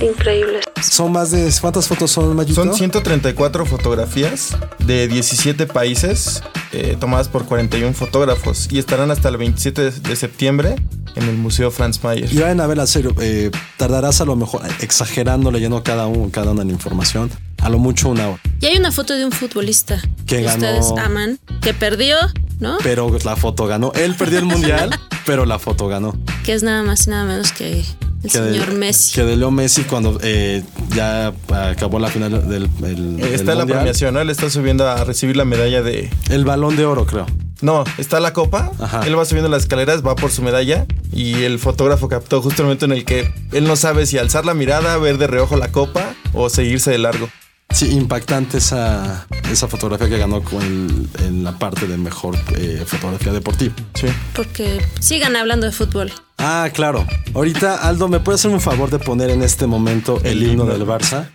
increíbles. 0.01 0.65
Son 0.83 1.11
más 1.13 1.31
de. 1.31 1.53
¿Cuántas 1.61 1.87
fotos 1.89 2.11
son, 2.11 2.37
Mayito? 2.37 2.63
Son 2.65 2.75
134 2.75 3.65
fotografías 3.67 4.51
de 4.87 5.09
17 5.09 5.67
países 5.67 6.43
eh, 6.73 6.97
tomadas 6.99 7.29
por 7.29 7.45
41 7.47 7.95
fotógrafos 7.95 8.69
y 8.71 8.79
estarán 8.79 9.11
hasta 9.11 9.29
el 9.29 9.37
27 9.37 9.91
de- 9.91 10.01
de 10.01 10.17
septiembre 10.17 10.77
en 11.15 11.23
el 11.29 11.37
Museo 11.37 11.71
Franz 11.71 12.03
Mayer. 12.05 12.33
Y 12.33 12.39
vayan 12.39 12.61
a 12.61 12.67
ver, 12.67 12.79
en 12.79 12.87
serio, 12.87 13.15
eh, 13.21 13.51
tardarás 13.77 14.21
a 14.21 14.25
lo 14.25 14.37
mejor 14.37 14.63
exagerando, 14.81 15.51
leyendo 15.51 15.83
cada, 15.83 16.07
uno, 16.07 16.31
cada 16.31 16.51
una 16.53 16.61
de 16.61 16.67
la 16.67 16.73
información, 16.73 17.31
a 17.61 17.69
lo 17.69 17.79
mucho 17.79 18.09
una 18.11 18.29
hora. 18.29 18.41
Y 18.61 18.67
hay 18.67 18.77
una 18.77 18.93
foto 18.93 19.15
de 19.15 19.25
un 19.25 19.33
futbolista 19.33 20.01
Que 20.27 20.43
ganó. 20.43 20.57
ustedes 20.57 20.93
aman, 21.05 21.39
que 21.61 21.75
perdió, 21.75 22.17
¿no? 22.61 22.79
Pero 22.83 23.11
la 23.25 23.37
foto 23.37 23.67
ganó. 23.67 23.93
Él 23.95 24.15
perdió 24.15 24.39
el 24.39 24.45
mundial, 24.45 24.91
pero 25.27 25.47
la 25.47 25.59
foto 25.59 25.89
ganó. 25.89 26.15
que 26.45 26.53
es 26.53 26.63
nada 26.63 26.83
más 26.83 27.07
y 27.07 27.11
nada 27.11 27.25
menos 27.25 27.53
que 27.53 27.85
el 28.25 28.31
Que 28.31 28.41
de- 28.41 28.53
señor 28.53 28.75
Messi. 28.75 29.15
Que 29.15 29.25
de 29.25 29.37
Leo 29.37 29.51
Messi 29.51 29.83
cuando 29.85 30.19
eh, 30.23 30.63
ya 30.95 31.33
acabó 31.71 31.99
la 31.99 32.09
final 32.09 32.49
del, 32.49 32.65
el- 32.85 33.21
Eh, 33.21 33.23
del 33.25 33.35
está 33.35 33.53
la 33.55 33.61
mundial. 33.61 33.79
premiación, 33.79 34.15
¿no? 34.15 34.21
Él 34.21 34.31
está 34.31 34.51
subiendo 34.51 34.89
a 34.89 35.05
recibir 35.05 35.37
la 35.37 35.45
medalla 35.45 35.83
de... 35.83 36.11
El 36.31 36.45
balón 36.45 36.77
de 36.77 36.85
oro, 36.85 37.07
creo. 37.07 37.27
No, 37.61 37.83
está 37.99 38.21
la 38.21 38.33
copa. 38.33 38.71
Ajá. 38.79 39.01
Él 39.07 39.19
va 39.19 39.25
subiendo 39.25 39.49
las 39.51 39.63
escaleras, 39.63 40.07
va 40.07 40.15
por 40.15 40.31
su 40.31 40.43
medalla 40.43 40.87
y 41.13 41.43
el 41.43 41.59
fotógrafo 41.59 42.09
captó 42.09 42.41
justo 42.41 42.63
el 42.63 42.67
momento 42.67 42.85
en 42.85 42.93
el 42.93 43.05
que 43.05 43.33
él 43.53 43.65
no 43.65 43.75
sabe 43.75 44.07
si 44.07 44.17
alzar 44.19 44.45
la 44.47 44.55
mirada, 44.55 44.97
ver 44.99 45.19
de 45.19 45.27
reojo 45.27 45.57
la 45.57 45.73
copa 45.73 46.15
o 46.33 46.49
seguirse 46.51 46.91
de 46.93 46.99
largo. 46.99 47.29
Sí, 47.71 47.91
impactante 47.93 48.59
esa, 48.59 49.27
esa 49.53 49.69
fotografía 49.69 50.09
que 50.09 50.19
ganó 50.19 50.43
con 50.43 50.63
el- 50.63 51.09
en 51.27 51.45
la 51.45 51.53
parte 51.59 51.87
de 51.87 51.97
mejor 51.97 52.37
eh, 52.57 52.83
fotografía 52.87 53.33
deportiva. 53.33 53.75
Sí. 53.95 54.07
Porque 54.35 54.81
sigan 55.01 55.37
hablando 55.37 55.67
de 55.67 55.73
fútbol. 55.73 56.11
Ah, 56.39 56.69
claro. 56.73 57.07
Ahorita, 57.35 57.77
Aldo, 57.87 58.09
¿me 58.09 58.21
puedes 58.21 58.41
hacer 58.41 58.51
un 58.53 58.61
favor 58.61 58.91
de 58.91 58.99
poner 58.99 59.31
en 59.31 59.43
este 59.43 59.67
momento 59.67 60.19
el, 60.25 60.39
El 60.39 60.43
himno 60.45 60.65
himno. 60.65 60.67
del 60.79 60.87
Barça? 60.87 61.29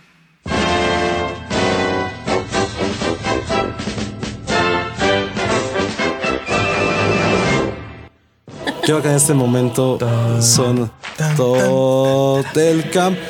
Creo 8.82 9.00
que 9.00 9.08
en 9.08 9.14
este 9.14 9.32
momento 9.32 9.98
son 10.40 10.90
todo 11.36 12.44
el 12.54 12.90
camp. 12.90 13.16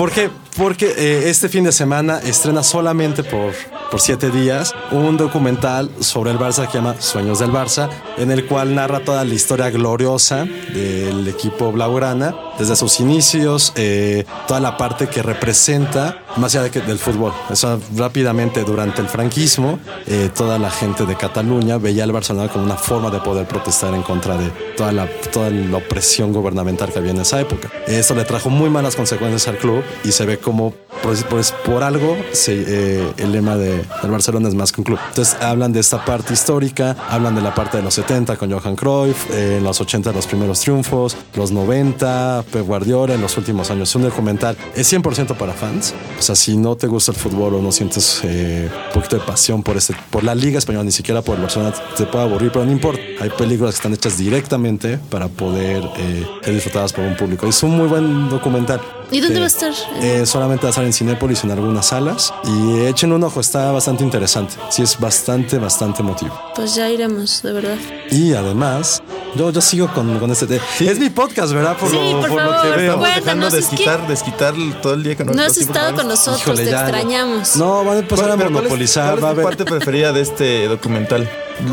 ¿Por 0.00 0.12
qué? 0.12 0.30
Porque 0.56 0.94
eh, 0.96 1.28
este 1.28 1.50
fin 1.50 1.62
de 1.62 1.72
semana 1.72 2.20
estrena 2.20 2.62
solamente 2.62 3.22
por, 3.22 3.52
por 3.90 4.00
siete 4.00 4.30
días 4.30 4.74
un 4.92 5.18
documental 5.18 5.90
sobre 6.00 6.30
el 6.30 6.38
Barça 6.38 6.66
que 6.66 6.78
llama 6.78 6.98
Sueños 6.98 7.40
del 7.40 7.50
Barça, 7.50 7.90
en 8.16 8.30
el 8.30 8.46
cual 8.46 8.74
narra 8.74 9.00
toda 9.00 9.22
la 9.26 9.34
historia 9.34 9.68
gloriosa 9.68 10.46
del 10.72 11.28
equipo 11.28 11.70
blaugrana, 11.70 12.34
desde 12.60 12.76
sus 12.76 13.00
inicios, 13.00 13.72
eh, 13.74 14.24
toda 14.46 14.60
la 14.60 14.76
parte 14.76 15.08
que 15.08 15.22
representa, 15.22 16.18
más 16.36 16.54
allá 16.54 16.64
de 16.64 16.70
que- 16.70 16.80
del 16.82 16.98
fútbol. 16.98 17.32
Eso 17.50 17.80
rápidamente 17.96 18.62
durante 18.64 19.00
el 19.00 19.08
franquismo, 19.08 19.78
eh, 20.06 20.30
toda 20.34 20.58
la 20.58 20.70
gente 20.70 21.06
de 21.06 21.16
Cataluña 21.16 21.78
veía 21.78 22.04
al 22.04 22.12
Barcelona 22.12 22.48
como 22.48 22.64
una 22.64 22.76
forma 22.76 23.10
de 23.10 23.18
poder 23.20 23.48
protestar 23.48 23.94
en 23.94 24.02
contra 24.02 24.36
de 24.36 24.48
toda 24.76 24.92
la, 24.92 25.08
toda 25.32 25.50
la 25.50 25.78
opresión 25.78 26.32
gubernamental 26.32 26.92
que 26.92 26.98
había 26.98 27.10
en 27.12 27.20
esa 27.20 27.40
época. 27.40 27.68
Esto 27.88 28.14
le 28.14 28.24
trajo 28.24 28.50
muy 28.50 28.70
malas 28.70 28.94
consecuencias 28.94 29.48
al 29.48 29.56
club 29.58 29.82
y 30.04 30.12
se 30.12 30.24
ve 30.26 30.38
como 30.38 30.74
pues, 31.02 31.24
pues, 31.30 31.52
por 31.64 31.82
algo 31.82 32.14
se- 32.32 32.64
eh, 32.66 33.12
el 33.16 33.32
lema 33.32 33.56
de, 33.56 33.82
del 34.02 34.10
Barcelona 34.10 34.48
es 34.48 34.54
más 34.54 34.70
que 34.70 34.82
un 34.82 34.84
club. 34.84 34.98
Entonces 35.08 35.34
hablan 35.40 35.72
de 35.72 35.80
esta 35.80 36.04
parte 36.04 36.34
histórica, 36.34 36.94
hablan 37.08 37.34
de 37.34 37.40
la 37.40 37.54
parte 37.54 37.78
de 37.78 37.82
los 37.82 37.94
70 37.94 38.36
con 38.36 38.50
Johan 38.52 38.76
Cruyff, 38.76 39.30
eh, 39.30 39.56
en 39.58 39.64
los 39.64 39.80
80 39.80 40.12
los 40.12 40.26
primeros 40.26 40.60
triunfos, 40.60 41.16
los 41.34 41.52
90, 41.52 42.44
Pep 42.50 42.66
Guardiola 42.66 43.14
en 43.14 43.20
los 43.20 43.36
últimos 43.36 43.70
años. 43.70 43.88
Es 43.88 43.94
un 43.94 44.02
documental, 44.02 44.56
es 44.74 44.92
100% 44.92 45.36
para 45.36 45.52
fans. 45.52 45.94
O 46.18 46.22
sea, 46.22 46.34
si 46.34 46.56
no 46.56 46.76
te 46.76 46.86
gusta 46.86 47.12
el 47.12 47.18
fútbol 47.18 47.54
o 47.54 47.62
no 47.62 47.72
sientes 47.72 48.20
eh, 48.24 48.68
un 48.88 48.92
poquito 48.92 49.16
de 49.16 49.22
pasión 49.22 49.62
por, 49.62 49.76
este, 49.76 49.94
por 50.10 50.24
la 50.24 50.34
Liga 50.34 50.58
Española, 50.58 50.84
ni 50.84 50.92
siquiera 50.92 51.22
por 51.22 51.36
el 51.36 51.42
Barcelona, 51.42 51.74
te 51.96 52.06
puede 52.06 52.24
aburrir, 52.24 52.50
pero 52.52 52.64
no 52.64 52.72
importa. 52.72 53.00
Hay 53.20 53.30
películas 53.30 53.74
que 53.74 53.78
están 53.78 53.94
hechas 53.94 54.18
directamente 54.18 54.98
para 55.10 55.28
poder 55.28 55.82
eh, 55.96 56.26
ser 56.42 56.54
disfrutadas 56.54 56.92
por 56.92 57.04
un 57.04 57.16
público. 57.16 57.46
Es 57.46 57.62
un 57.62 57.76
muy 57.76 57.86
buen 57.86 58.28
documental. 58.28 58.80
¿Y 59.10 59.20
dónde 59.20 59.36
Eh, 59.36 59.40
va 59.40 59.44
a 59.44 59.48
estar? 59.48 59.72
eh, 60.02 60.24
solamente 60.26 60.62
va 60.64 60.68
a 60.68 60.70
estar 60.70 60.84
en 60.84 60.92
Cinépolis 60.92 61.42
en 61.44 61.50
algunas 61.50 61.86
salas 61.86 62.32
y 62.44 62.80
echen 62.86 63.12
un 63.12 63.22
ojo, 63.24 63.40
está 63.40 63.72
bastante 63.72 64.04
interesante. 64.04 64.54
Sí, 64.70 64.82
es 64.82 64.98
bastante, 64.98 65.58
bastante 65.58 66.02
emotivo. 66.02 66.38
Pues 66.54 66.74
ya 66.74 66.88
iremos, 66.88 67.42
de 67.42 67.52
verdad. 67.52 67.76
Y 68.10 68.34
además, 68.34 69.02
yo, 69.36 69.50
yo 69.50 69.60
sigo 69.60 69.92
con, 69.92 70.18
con 70.18 70.30
este. 70.30 70.46
te- 70.46 70.60
Es 70.80 70.98
mi 70.98 71.10
podcast, 71.10 71.52
¿verdad? 71.52 71.76
Por, 71.76 71.90
Sí, 71.90 71.96
lo, 71.96 72.20
por 72.20 72.28
por 72.30 72.42
lo 72.42 72.50
favor, 72.52 72.74
que 72.74 72.80
veo. 72.82 72.98
Dejando 73.00 73.46
es 73.48 73.52
desquitar, 73.52 74.06
desquitar 74.08 74.54
todo 74.82 74.94
el 74.94 75.02
día 75.02 75.16
con 75.16 75.26
No 75.26 75.32
has 75.32 75.38
nosotros. 75.48 75.66
estado 75.76 75.94
con 75.96 76.08
nosotros, 76.08 76.40
Híjole, 76.42 76.64
te 76.64 76.70
ya, 76.70 76.80
extrañamos. 76.82 77.56
No, 77.56 77.84
van 77.84 77.96
a 77.96 78.00
empezar 78.00 78.30
a 78.30 78.36
Pero 78.36 78.36
¿cuál 78.36 78.46
es- 78.48 78.52
monopolizar. 78.62 79.04
¿Cuál 79.06 79.18
es, 79.18 79.24
va 79.24 79.28
a 79.28 79.30
haber. 79.32 79.44
parte 79.44 79.64
preferida 79.64 80.12
de 80.12 80.20
este 80.22 80.68
documental? 80.68 81.28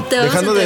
Te 0.10 0.18
vamos 0.18 0.36
a 0.50 0.54
de, 0.54 0.66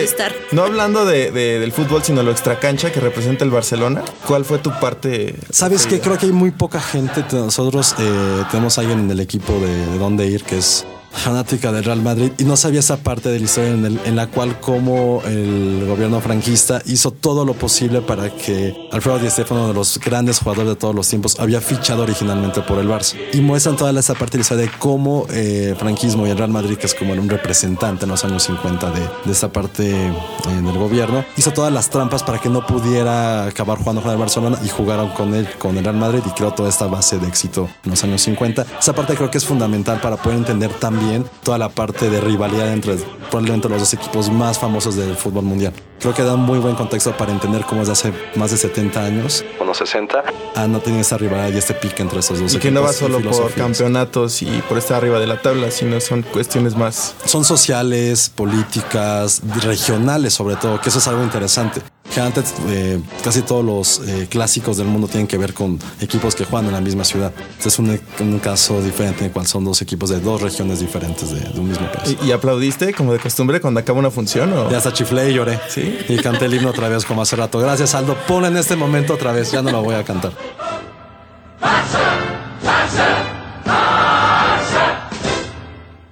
no 0.52 0.64
hablando 0.64 1.06
de, 1.06 1.32
de- 1.32 1.60
del 1.60 1.72
fútbol, 1.72 2.04
sino 2.04 2.24
lo 2.24 2.32
extracancha 2.32 2.92
que 2.92 3.00
representa 3.00 3.44
el 3.44 3.52
Barcelona. 3.52 4.04
¿Cuál 4.28 4.46
fue 4.46 4.58
tu 4.60 4.72
parte? 4.80 5.36
¿Sabes 5.50 5.82
preferida? 5.84 6.04
Creo 6.04 6.18
que 6.20 6.26
hay 6.28 6.32
muy 6.32 6.52
poca 6.52 6.80
gente. 6.82 7.24
Nosotros 7.32 7.96
eh, 8.00 8.44
tenemos 8.52 8.78
a 8.78 8.82
alguien 8.82 9.00
en 9.00 9.12
el 9.12 9.20
equipo 9.20 9.54
de, 9.60 9.86
de 9.88 9.98
dónde 9.98 10.26
ir 10.28 10.44
que 10.44 10.58
es 10.58 10.86
fanática 11.12 11.72
del 11.72 11.84
Real 11.84 12.02
Madrid 12.02 12.32
y 12.38 12.44
no 12.46 12.56
sabía 12.58 12.80
esa 12.80 12.98
parte 12.98 13.30
de 13.30 13.40
la 13.40 13.46
historia 13.46 13.72
en, 13.72 13.86
el- 13.86 14.00
en 14.06 14.16
la 14.16 14.28
cual 14.28 14.60
como 14.60 15.22
el 15.26 15.86
gobierno 15.88 16.20
franquista 16.22 16.82
hizo 16.86 17.12
todo 17.12 17.46
lo 17.46 17.54
posible 17.54 18.02
para 18.02 18.30
que 18.30 18.88
Alfredo 18.92 19.20
Di 19.20 19.30
Stéfano, 19.30 19.62
uno 19.62 19.68
de 19.70 19.74
los 19.76 20.00
grandes 20.00 20.40
jugadores 20.40 20.70
de 20.70 20.76
todos 20.76 20.96
los 20.96 21.08
tiempos, 21.08 21.40
había 21.40 21.62
fichado 21.62 22.04
originalmente 22.04 22.62
por 22.62 22.80
el 22.80 22.88
Barça. 22.88 23.16
Y 23.34 23.42
muestran 23.42 23.76
toda 23.76 23.98
esa 24.00 24.14
parte 24.16 24.34
de 24.34 24.38
la 24.40 24.42
historia 24.44 24.66
de 24.66 24.72
cómo 24.80 25.26
eh, 25.30 25.76
franquismo 25.78 26.26
y 26.26 26.30
el 26.30 26.38
Real 26.38 26.50
Madrid, 26.50 26.78
que 26.78 26.88
es 26.88 26.96
como 26.96 27.14
un 27.14 27.30
representante 27.30 28.06
en 28.06 28.12
los 28.12 28.24
años 28.24 28.44
50 28.44 28.92
de, 28.92 29.02
de 29.26 29.50
parte 29.50 29.92
eh, 29.92 30.12
del 30.50 30.78
gobierno, 30.78 31.26
hizo 31.38 31.52
todas 31.52 31.74
las 31.74 31.90
trampas 31.90 32.24
para 32.24 32.40
que 32.40 32.48
no 32.50 32.66
pudiera 32.66 33.46
acabar 33.46 33.78
jugando 33.80 34.02
con 34.02 34.12
el 34.12 34.18
Barcelona 34.18 34.58
y 34.64 34.70
jugaron 34.70 35.10
con 35.10 35.34
él, 35.34 35.48
con 35.60 35.78
el 35.78 35.84
Real 35.84 35.98
Madrid 35.98 36.22
y 36.26 36.30
creó 36.32 36.52
toda 36.54 36.70
esta 36.70 36.88
base 36.88 37.20
de 37.20 37.28
éxito 37.28 37.68
en 37.84 37.92
los 37.92 38.04
años 38.04 38.22
50. 38.22 38.66
Esa 38.80 38.94
parte 38.94 39.16
creo 39.16 39.30
que 39.30 39.40
es 39.40 39.46
fundamental 39.46 40.00
para 40.00 40.16
poder 40.18 40.38
entender 40.38 40.72
también 40.80 41.01
toda 41.44 41.58
la 41.58 41.70
parte 41.70 42.10
de 42.10 42.22
rivalidad 42.22 42.72
entre 42.72 42.96
probablemente 43.30 43.70
los 43.70 43.80
dos 43.80 43.94
equipos 43.94 44.30
más 44.30 44.60
famosos 44.60 44.96
del 44.96 45.16
fútbol 45.16 45.44
mundial. 45.44 45.74
Creo 46.00 46.14
que 46.14 46.24
da 46.24 46.34
un 46.34 46.42
muy 46.42 46.60
buen 46.60 46.76
contexto 46.76 47.16
para 47.16 47.32
entender 47.32 47.64
cómo 47.64 47.82
desde 47.82 47.94
hace 47.94 48.14
más 48.36 48.52
de 48.52 48.58
70 48.58 49.04
años, 49.04 49.46
o 49.60 49.66
no 49.66 49.74
60, 49.74 50.24
han 50.56 50.72
no 50.72 50.80
tenido 50.80 51.02
esta 51.02 51.18
rivalidad 51.18 51.54
y 51.54 51.58
este 51.58 51.74
pique 51.76 52.02
entre 52.02 52.20
esos 52.20 52.40
dos 52.40 52.54
Y 52.54 52.58
equipos. 52.58 52.62
que 52.62 52.72
no 52.72 52.82
va 52.82 52.92
y 52.92 52.94
solo 52.94 53.20
por 53.22 53.54
campeonatos 53.54 54.42
y 54.42 54.48
por 54.68 54.78
estar 54.78 54.98
arriba 54.98 55.20
de 55.20 55.28
la 55.28 55.42
tabla, 55.42 55.70
sino 55.72 56.00
son 56.02 56.24
cuestiones 56.24 56.76
más. 56.76 57.16
son 57.26 57.44
sociales, 57.46 58.30
políticas, 58.34 59.42
regionales 59.64 60.34
sobre 60.34 60.56
todo, 60.56 60.80
que 60.82 60.90
eso 60.90 61.00
es 61.00 61.08
algo 61.08 61.24
interesante. 61.24 61.82
Que 62.14 62.20
antes 62.20 62.54
eh, 62.68 63.00
casi 63.24 63.42
todos 63.42 63.64
los 63.64 64.06
eh, 64.06 64.28
clásicos 64.30 64.76
del 64.76 64.88
mundo 64.88 65.08
tienen 65.08 65.28
que 65.28 65.38
ver 65.38 65.54
con 65.54 65.80
equipos 66.02 66.36
que 66.36 66.44
juegan 66.44 66.68
en 66.68 66.74
la 66.74 66.82
misma 66.82 67.06
ciudad. 67.06 67.32
Este 67.58 67.70
es 67.70 67.80
un, 67.80 67.98
un 68.20 68.40
caso 68.40 68.82
diferente 68.82 69.20
en 69.20 69.26
el 69.28 69.32
cual 69.32 69.48
son 69.48 69.64
dos 69.64 69.82
equipos 69.82 70.10
de 70.10 70.20
dos 70.20 70.42
regiones 70.42 70.82
diferentes 70.82 71.32
de, 71.32 71.40
de 71.40 71.58
un 71.58 71.70
mismo 71.70 71.90
país. 71.90 72.18
¿Y, 72.22 72.28
y 72.28 72.32
aplaudiste 72.34 72.94
como 72.94 73.14
de 73.14 73.20
costumbre 73.20 73.62
cuando 73.62 73.80
acaba 73.80 74.00
una 74.00 74.12
función? 74.12 74.52
¿o? 74.52 74.70
Ya 74.70 74.80
hasta 74.80 74.92
chiflé 74.92 75.30
y 75.32 75.36
lloré. 75.36 75.58
¿Sí? 75.70 76.00
Y 76.10 76.18
canté 76.18 76.46
el 76.46 76.54
himno 76.54 76.72
otra 76.72 76.90
vez 76.90 77.06
como 77.06 77.22
hace 77.22 77.38
rato. 77.38 77.60
Gracias, 77.60 77.96
Aldo. 77.96 78.18
Pon 78.28 78.44
en 78.44 78.58
este 78.58 78.76
momento 78.76 79.14
otra 79.14 79.32
vez. 79.32 79.50
Ya 79.52 79.62
no 79.62 79.72
lo 79.72 79.82
voy 79.82 79.96
a 79.96 80.04
cantar. 80.04 80.34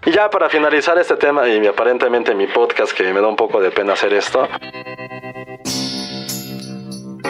Y 0.05 0.11
ya 0.11 0.29
para 0.29 0.49
finalizar 0.49 0.97
este 0.97 1.17
tema 1.17 1.47
y 1.47 1.67
aparentemente 1.67 2.33
mi 2.33 2.47
podcast, 2.47 2.93
que 2.93 3.11
me 3.13 3.19
da 3.19 3.27
un 3.27 3.35
poco 3.35 3.59
de 3.59 3.69
pena 3.69 3.93
hacer 3.93 4.13
esto. 4.13 4.47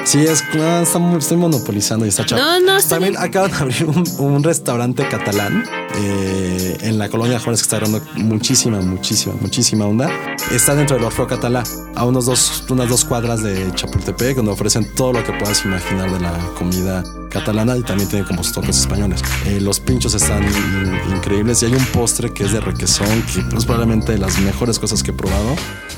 Sí, 0.10 0.18
es, 0.26 0.44
no, 0.56 0.80
está 0.82 0.98
muy- 0.98 1.20
estoy 1.20 1.38
monopolizando 1.38 2.04
y 2.04 2.10
está 2.10 2.26
chato. 2.26 2.42
No, 2.42 2.60
no, 2.62 2.78
está 2.78 2.96
También 2.96 3.14
bien. 3.14 3.24
acaban 3.24 3.52
de 3.52 3.58
abrir 3.58 3.86
un, 3.86 4.04
un 4.18 4.44
restaurante 4.44 5.08
catalán 5.08 5.64
eh, 5.98 6.78
en 6.82 6.98
la 6.98 7.10
colonia 7.10 7.40
Juárez 7.40 7.60
que 7.62 7.66
está 7.66 7.80
dando 7.80 8.02
muchísima, 8.16 8.82
muchísima, 8.82 9.36
muchísima 9.40 9.86
onda. 9.86 10.10
Está 10.52 10.74
dentro 10.74 10.96
del 10.96 11.06
Orfeo 11.06 11.28
Catalá, 11.28 11.64
a 11.96 12.06
unos 12.06 12.26
dos, 12.26 12.64
unas 12.70 12.90
dos 12.90 13.06
cuadras 13.06 13.44
de 13.44 13.72
Chapultepec, 13.76 14.36
donde 14.38 14.52
ofrecen 14.52 14.88
todo 14.96 15.14
lo 15.14 15.24
que 15.24 15.32
puedas 15.34 15.64
imaginar 15.64 16.12
de 16.12 16.20
la 16.22 16.34
comida 16.58 17.04
catalana 17.30 17.78
y 17.78 17.84
también 17.84 18.10
tienen 18.10 18.28
como 18.28 18.44
sus 18.44 18.54
toques 18.54 18.80
españoles. 18.80 19.22
Eh, 19.46 19.62
los 19.62 19.80
pinchos 19.80 20.16
están 20.16 20.44
in- 20.44 21.18
increíbles 21.18 21.62
y 21.62 21.68
hay 21.68 21.74
un 21.76 21.86
postre 21.86 22.34
que 22.34 22.46
es 22.46 22.52
de 22.52 22.62
requesón, 22.62 23.24
que 23.32 23.56
es 23.56 23.64
probablemente 23.66 24.14
de 24.14 24.18
las 24.18 24.40
mejores 24.40 24.80
cosas 24.80 25.04
que 25.04 25.12
he 25.12 25.14
probado 25.14 25.56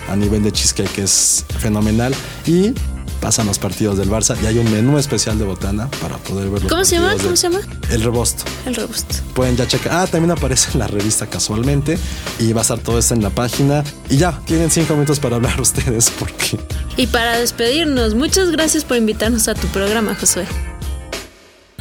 a 0.09 0.17
nivel 0.17 0.43
de 0.43 0.51
cheesecake, 0.51 0.91
que 0.91 1.03
es 1.03 1.45
fenomenal. 1.59 2.13
Y 2.45 2.73
pasan 3.21 3.45
los 3.47 3.59
partidos 3.59 3.97
del 3.97 4.09
Barça 4.09 4.35
y 4.41 4.47
hay 4.47 4.57
un 4.57 4.69
menú 4.71 4.97
especial 4.97 5.37
de 5.37 5.45
botana 5.45 5.89
para 6.01 6.17
poder 6.17 6.49
ver 6.49 6.63
los 6.63 6.71
¿Cómo 6.71 6.83
se 6.83 6.95
llama? 6.95 7.13
¿Cómo 7.21 7.35
se 7.35 7.49
llama? 7.49 7.61
El 7.89 8.01
Rebosto. 8.01 8.43
El 8.65 8.75
robusto. 8.75 9.15
Pueden 9.35 9.55
ya 9.55 9.67
checar. 9.67 9.93
Ah, 9.93 10.07
también 10.07 10.31
aparece 10.31 10.71
en 10.73 10.79
la 10.79 10.87
revista 10.87 11.27
casualmente 11.27 11.97
y 12.39 12.51
va 12.51 12.61
a 12.61 12.63
estar 12.63 12.79
todo 12.79 12.97
esto 12.97 13.13
en 13.13 13.21
la 13.21 13.29
página. 13.29 13.83
Y 14.09 14.17
ya, 14.17 14.41
tienen 14.45 14.71
cinco 14.71 14.93
minutos 14.95 15.19
para 15.19 15.35
hablar 15.35 15.61
ustedes 15.61 16.11
porque 16.17 16.59
Y 16.97 17.07
para 17.07 17.37
despedirnos, 17.37 18.15
muchas 18.15 18.51
gracias 18.51 18.83
por 18.83 18.97
invitarnos 18.97 19.47
a 19.47 19.53
tu 19.53 19.67
programa, 19.67 20.15
Josué. 20.15 20.45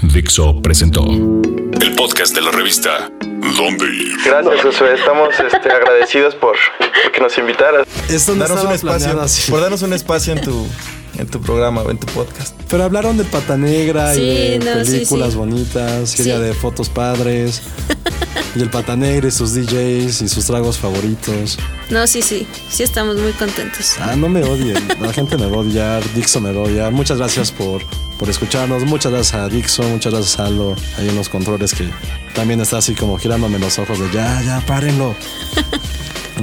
Dixo 0.02 0.60
presentó 0.62 1.04
el 1.04 1.94
podcast 1.96 2.34
de 2.34 2.40
la 2.42 2.50
revista 2.50 3.10
¿Dónde 3.56 3.86
ir? 3.86 4.16
Gracias, 4.24 4.62
Josué. 4.62 4.94
Estamos 4.94 5.28
este, 5.40 5.70
agradecidos 5.70 6.34
por, 6.34 6.56
por 6.78 7.12
que 7.12 7.20
nos 7.20 7.36
invitaras. 7.38 7.86
esto 8.08 8.34
no 8.34 8.40
Darnos 8.40 8.64
un 8.64 8.72
espacio, 8.72 8.98
planeado 8.98 9.22
así. 9.22 9.50
por 9.50 9.60
darnos 9.60 9.82
un 9.82 9.92
espacio 9.92 10.32
en 10.34 10.42
tu, 10.42 10.66
en 11.20 11.28
tu 11.28 11.40
programa 11.40 11.82
o 11.82 11.90
en 11.90 11.98
tu 11.98 12.06
podcast. 12.08 12.54
Pero 12.68 12.84
hablaron 12.84 13.16
de 13.16 13.24
Pata 13.24 13.56
Negra 13.56 14.14
Sí, 14.14 14.20
y 14.20 14.58
de 14.58 14.58
no, 14.58 14.72
películas 14.82 15.30
sí. 15.32 15.36
bonitas, 15.36 16.10
Sí. 16.10 16.16
quería 16.18 16.38
de 16.38 16.52
fotos 16.54 16.88
padres. 16.88 17.62
y 18.56 18.60
el 18.62 18.70
Pata 18.70 18.96
Negra 18.96 19.28
y 19.28 19.30
sus 19.30 19.54
DJs 19.54 20.22
y 20.22 20.28
sus 20.28 20.44
tragos 20.46 20.78
favoritos. 20.78 21.58
No, 21.90 22.06
sí, 22.06 22.22
sí, 22.22 22.46
sí 22.70 22.82
estamos 22.82 23.16
muy 23.16 23.32
contentos. 23.32 23.94
Ah, 24.00 24.14
no 24.16 24.28
me 24.28 24.42
odien. 24.44 24.76
La 25.00 25.12
gente 25.12 25.36
me 25.36 25.46
va 25.46 25.56
a 25.56 25.60
odiar. 25.60 26.02
Dixo 26.14 26.40
me 26.40 26.52
va 26.52 26.60
a 26.60 26.64
odiar. 26.64 26.92
Muchas 26.92 27.18
gracias 27.18 27.50
por, 27.52 27.82
por 28.18 28.28
escucharnos. 28.30 28.84
Muchas 28.84 29.12
gracias 29.12 29.34
a 29.34 29.48
Dixo. 29.48 29.82
Muchas 29.84 30.12
gracias 30.12 30.38
a 30.40 30.46
Aldo 30.46 30.74
ahí 30.98 31.08
en 31.08 31.16
los 31.16 31.28
controles 31.28 31.74
que 31.74 31.88
también 32.34 32.60
está 32.60 32.78
así 32.78 32.94
como 32.94 33.18
girándome 33.18 33.58
los 33.58 33.78
ojos 33.78 33.98
de 33.98 34.10
ya, 34.12 34.40
ya, 34.44 34.60
párenlo. 34.66 35.14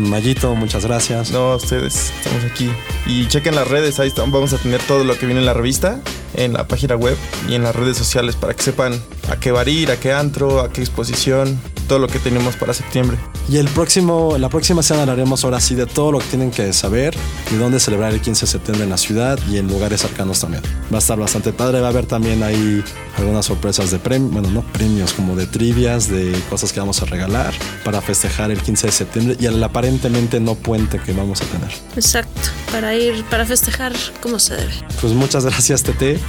Mayito, 0.02 0.56
muchas 0.56 0.86
gracias. 0.86 1.32
No, 1.32 1.52
a 1.52 1.56
ustedes, 1.56 2.12
estamos 2.18 2.44
aquí. 2.52 2.70
Y 3.06 3.28
chequen 3.28 3.56
las 3.56 3.68
redes, 3.68 4.00
ahí 4.00 4.10
están, 4.10 4.32
vamos 4.32 4.54
a 4.54 4.58
tener 4.58 4.82
todo 4.84 5.04
lo 5.04 5.18
que 5.18 5.26
viene 5.26 5.40
en 5.42 5.46
la 5.46 5.54
revista, 5.54 6.02
en 6.36 6.54
la 6.54 6.68
página 6.68 6.96
web 6.96 7.18
y 7.48 7.56
en 7.56 7.64
las 7.64 7.76
redes 7.76 7.98
sociales 7.98 8.36
para 8.36 8.54
que 8.54 8.64
sepan 8.64 9.02
a 9.30 9.38
qué 9.38 9.52
bar 9.52 9.68
ir, 9.68 9.92
a 9.92 10.00
qué 10.00 10.14
antro, 10.14 10.62
a 10.62 10.72
qué 10.72 10.82
exposición, 10.82 11.60
todo 11.88 12.00
lo 12.00 12.08
que 12.08 12.20
tenemos 12.20 12.56
para 12.56 12.74
septiembre. 12.74 13.18
Y 13.50 13.58
el 13.58 13.68
próximo, 13.70 14.38
la 14.38 14.50
próxima 14.50 14.84
semana 14.84 15.12
hablaremos 15.12 15.44
ahora 15.44 15.60
sí 15.60 15.74
de 15.76 15.86
todo 15.86 16.12
lo 16.12 16.20
que 16.20 16.26
tienen 16.26 16.52
que 16.52 16.74
saber 16.74 17.16
y 17.52 17.56
dónde 17.56 17.80
celebrar 17.80 18.14
el 18.14 18.22
15 18.22 18.46
de 18.46 18.52
septiembre 18.52 18.84
en 18.84 18.90
la 18.90 18.98
ciudad 18.98 19.40
y 19.50 19.58
en 19.58 19.68
lugares 19.68 20.02
cercanos 20.02 20.42
también. 20.42 20.64
Va 20.92 20.98
a 20.98 21.00
estar 21.00 21.18
bastante 21.18 21.54
padre, 21.54 21.80
va 21.80 21.88
a 21.88 21.92
haber 21.92 22.06
también 22.06 22.44
ahí 22.44 22.84
algunas 23.18 23.46
sorpresas 23.46 23.92
de 23.92 24.00
premios, 24.00 24.32
bueno, 24.32 24.50
no 24.50 24.62
premios, 24.62 25.14
como 25.14 25.36
de 25.36 25.48
trivias, 25.48 26.10
de 26.10 26.32
cosas 26.50 26.72
que 26.72 26.80
vamos 26.80 27.02
a 27.02 27.06
regalar 27.06 27.54
para 27.84 28.02
festejar 28.02 28.52
el 28.52 28.62
15 28.62 28.88
de 28.88 28.94
septiembre 28.94 29.38
y 29.40 29.46
el 29.46 29.64
aparentemente 29.64 30.40
no 30.40 30.56
puente 30.56 31.00
que 31.00 31.14
vamos 31.14 31.42
a 31.42 31.46
tener. 31.46 31.72
Exacto, 31.96 32.50
para 32.72 32.96
ir, 32.96 33.24
para 33.26 33.46
festejar 33.46 33.94
como 34.22 34.40
se 34.40 34.56
debe. 34.56 34.74
Pues 35.02 35.14
muchas 35.14 35.46
gracias, 35.46 35.84
Tete. 35.84 36.20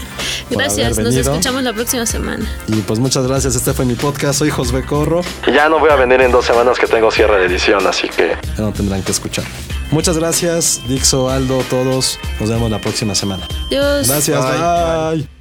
por 0.48 0.58
Gracias, 0.62 0.92
haber 0.92 1.04
nos 1.04 1.14
escuchamos 1.14 1.62
la 1.62 1.72
próxima 1.72 2.06
semana. 2.06 2.48
Y 2.68 2.76
pues 2.76 2.98
muchas 2.98 3.26
gracias, 3.26 3.54
este 3.54 3.72
fue 3.72 3.84
mi 3.84 3.94
podcast, 3.94 4.38
soy 4.38 4.50
José 4.50 4.82
Corro. 4.82 5.22
Ya 5.52 5.68
no 5.68 5.78
voy 5.78 5.90
a 5.90 5.96
venir 5.96 6.20
en 6.20 6.32
dos 6.32 6.44
semanas 6.46 6.78
que 6.78 6.86
tengo 6.86 7.10
cierre 7.10 7.38
de 7.40 7.46
edición, 7.46 7.86
así 7.86 8.08
que 8.08 8.36
ya 8.56 8.62
no 8.62 8.72
tendrán 8.72 9.02
que 9.02 9.12
escuchar. 9.12 9.44
Muchas 9.90 10.18
gracias, 10.18 10.80
Dixo, 10.86 11.30
Aldo, 11.30 11.62
todos. 11.70 12.18
Nos 12.40 12.50
vemos 12.50 12.70
la 12.70 12.80
próxima 12.80 13.14
semana. 13.14 13.46
Adiós. 13.68 14.08
Gracias, 14.08 14.44
Bye. 14.44 15.16
bye. 15.22 15.37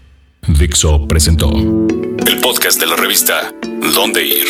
Dixo 0.48 1.06
presentó 1.08 1.50
el 1.50 2.40
podcast 2.42 2.80
de 2.80 2.88
la 2.88 2.96
revista 2.96 3.52
¿Dónde 3.94 4.24
ir? 4.24 4.48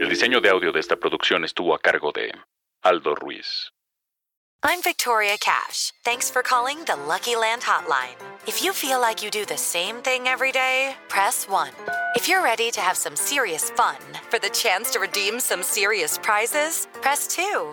El 0.00 0.08
diseño 0.08 0.40
de 0.40 0.48
audio 0.50 0.72
de 0.72 0.80
esta 0.80 0.96
producción 0.96 1.44
estuvo 1.44 1.76
a 1.76 1.78
cargo 1.78 2.10
de 2.12 2.32
Aldo 2.82 3.14
Ruiz. 3.14 3.70
I'm 4.64 4.82
Victoria 4.82 5.36
Cash. 5.38 5.92
Thanks 6.04 6.28
for 6.28 6.42
calling 6.42 6.78
the 6.86 6.96
Lucky 6.96 7.36
Land 7.36 7.62
Hotline. 7.62 8.16
If 8.48 8.64
you 8.64 8.72
feel 8.72 9.00
like 9.00 9.22
you 9.22 9.30
do 9.30 9.44
the 9.44 9.56
same 9.56 10.02
thing 10.02 10.26
every 10.26 10.50
day, 10.50 10.96
press 11.08 11.48
1. 11.48 11.70
If 12.16 12.28
you're 12.28 12.42
ready 12.42 12.72
to 12.72 12.80
have 12.80 12.96
some 12.96 13.14
serious 13.14 13.70
fun 13.70 13.98
for 14.30 14.40
the 14.40 14.50
chance 14.50 14.90
to 14.90 14.98
redeem 14.98 15.38
some 15.38 15.62
serious 15.62 16.18
prizes, 16.18 16.88
press 17.00 17.28
2. 17.28 17.72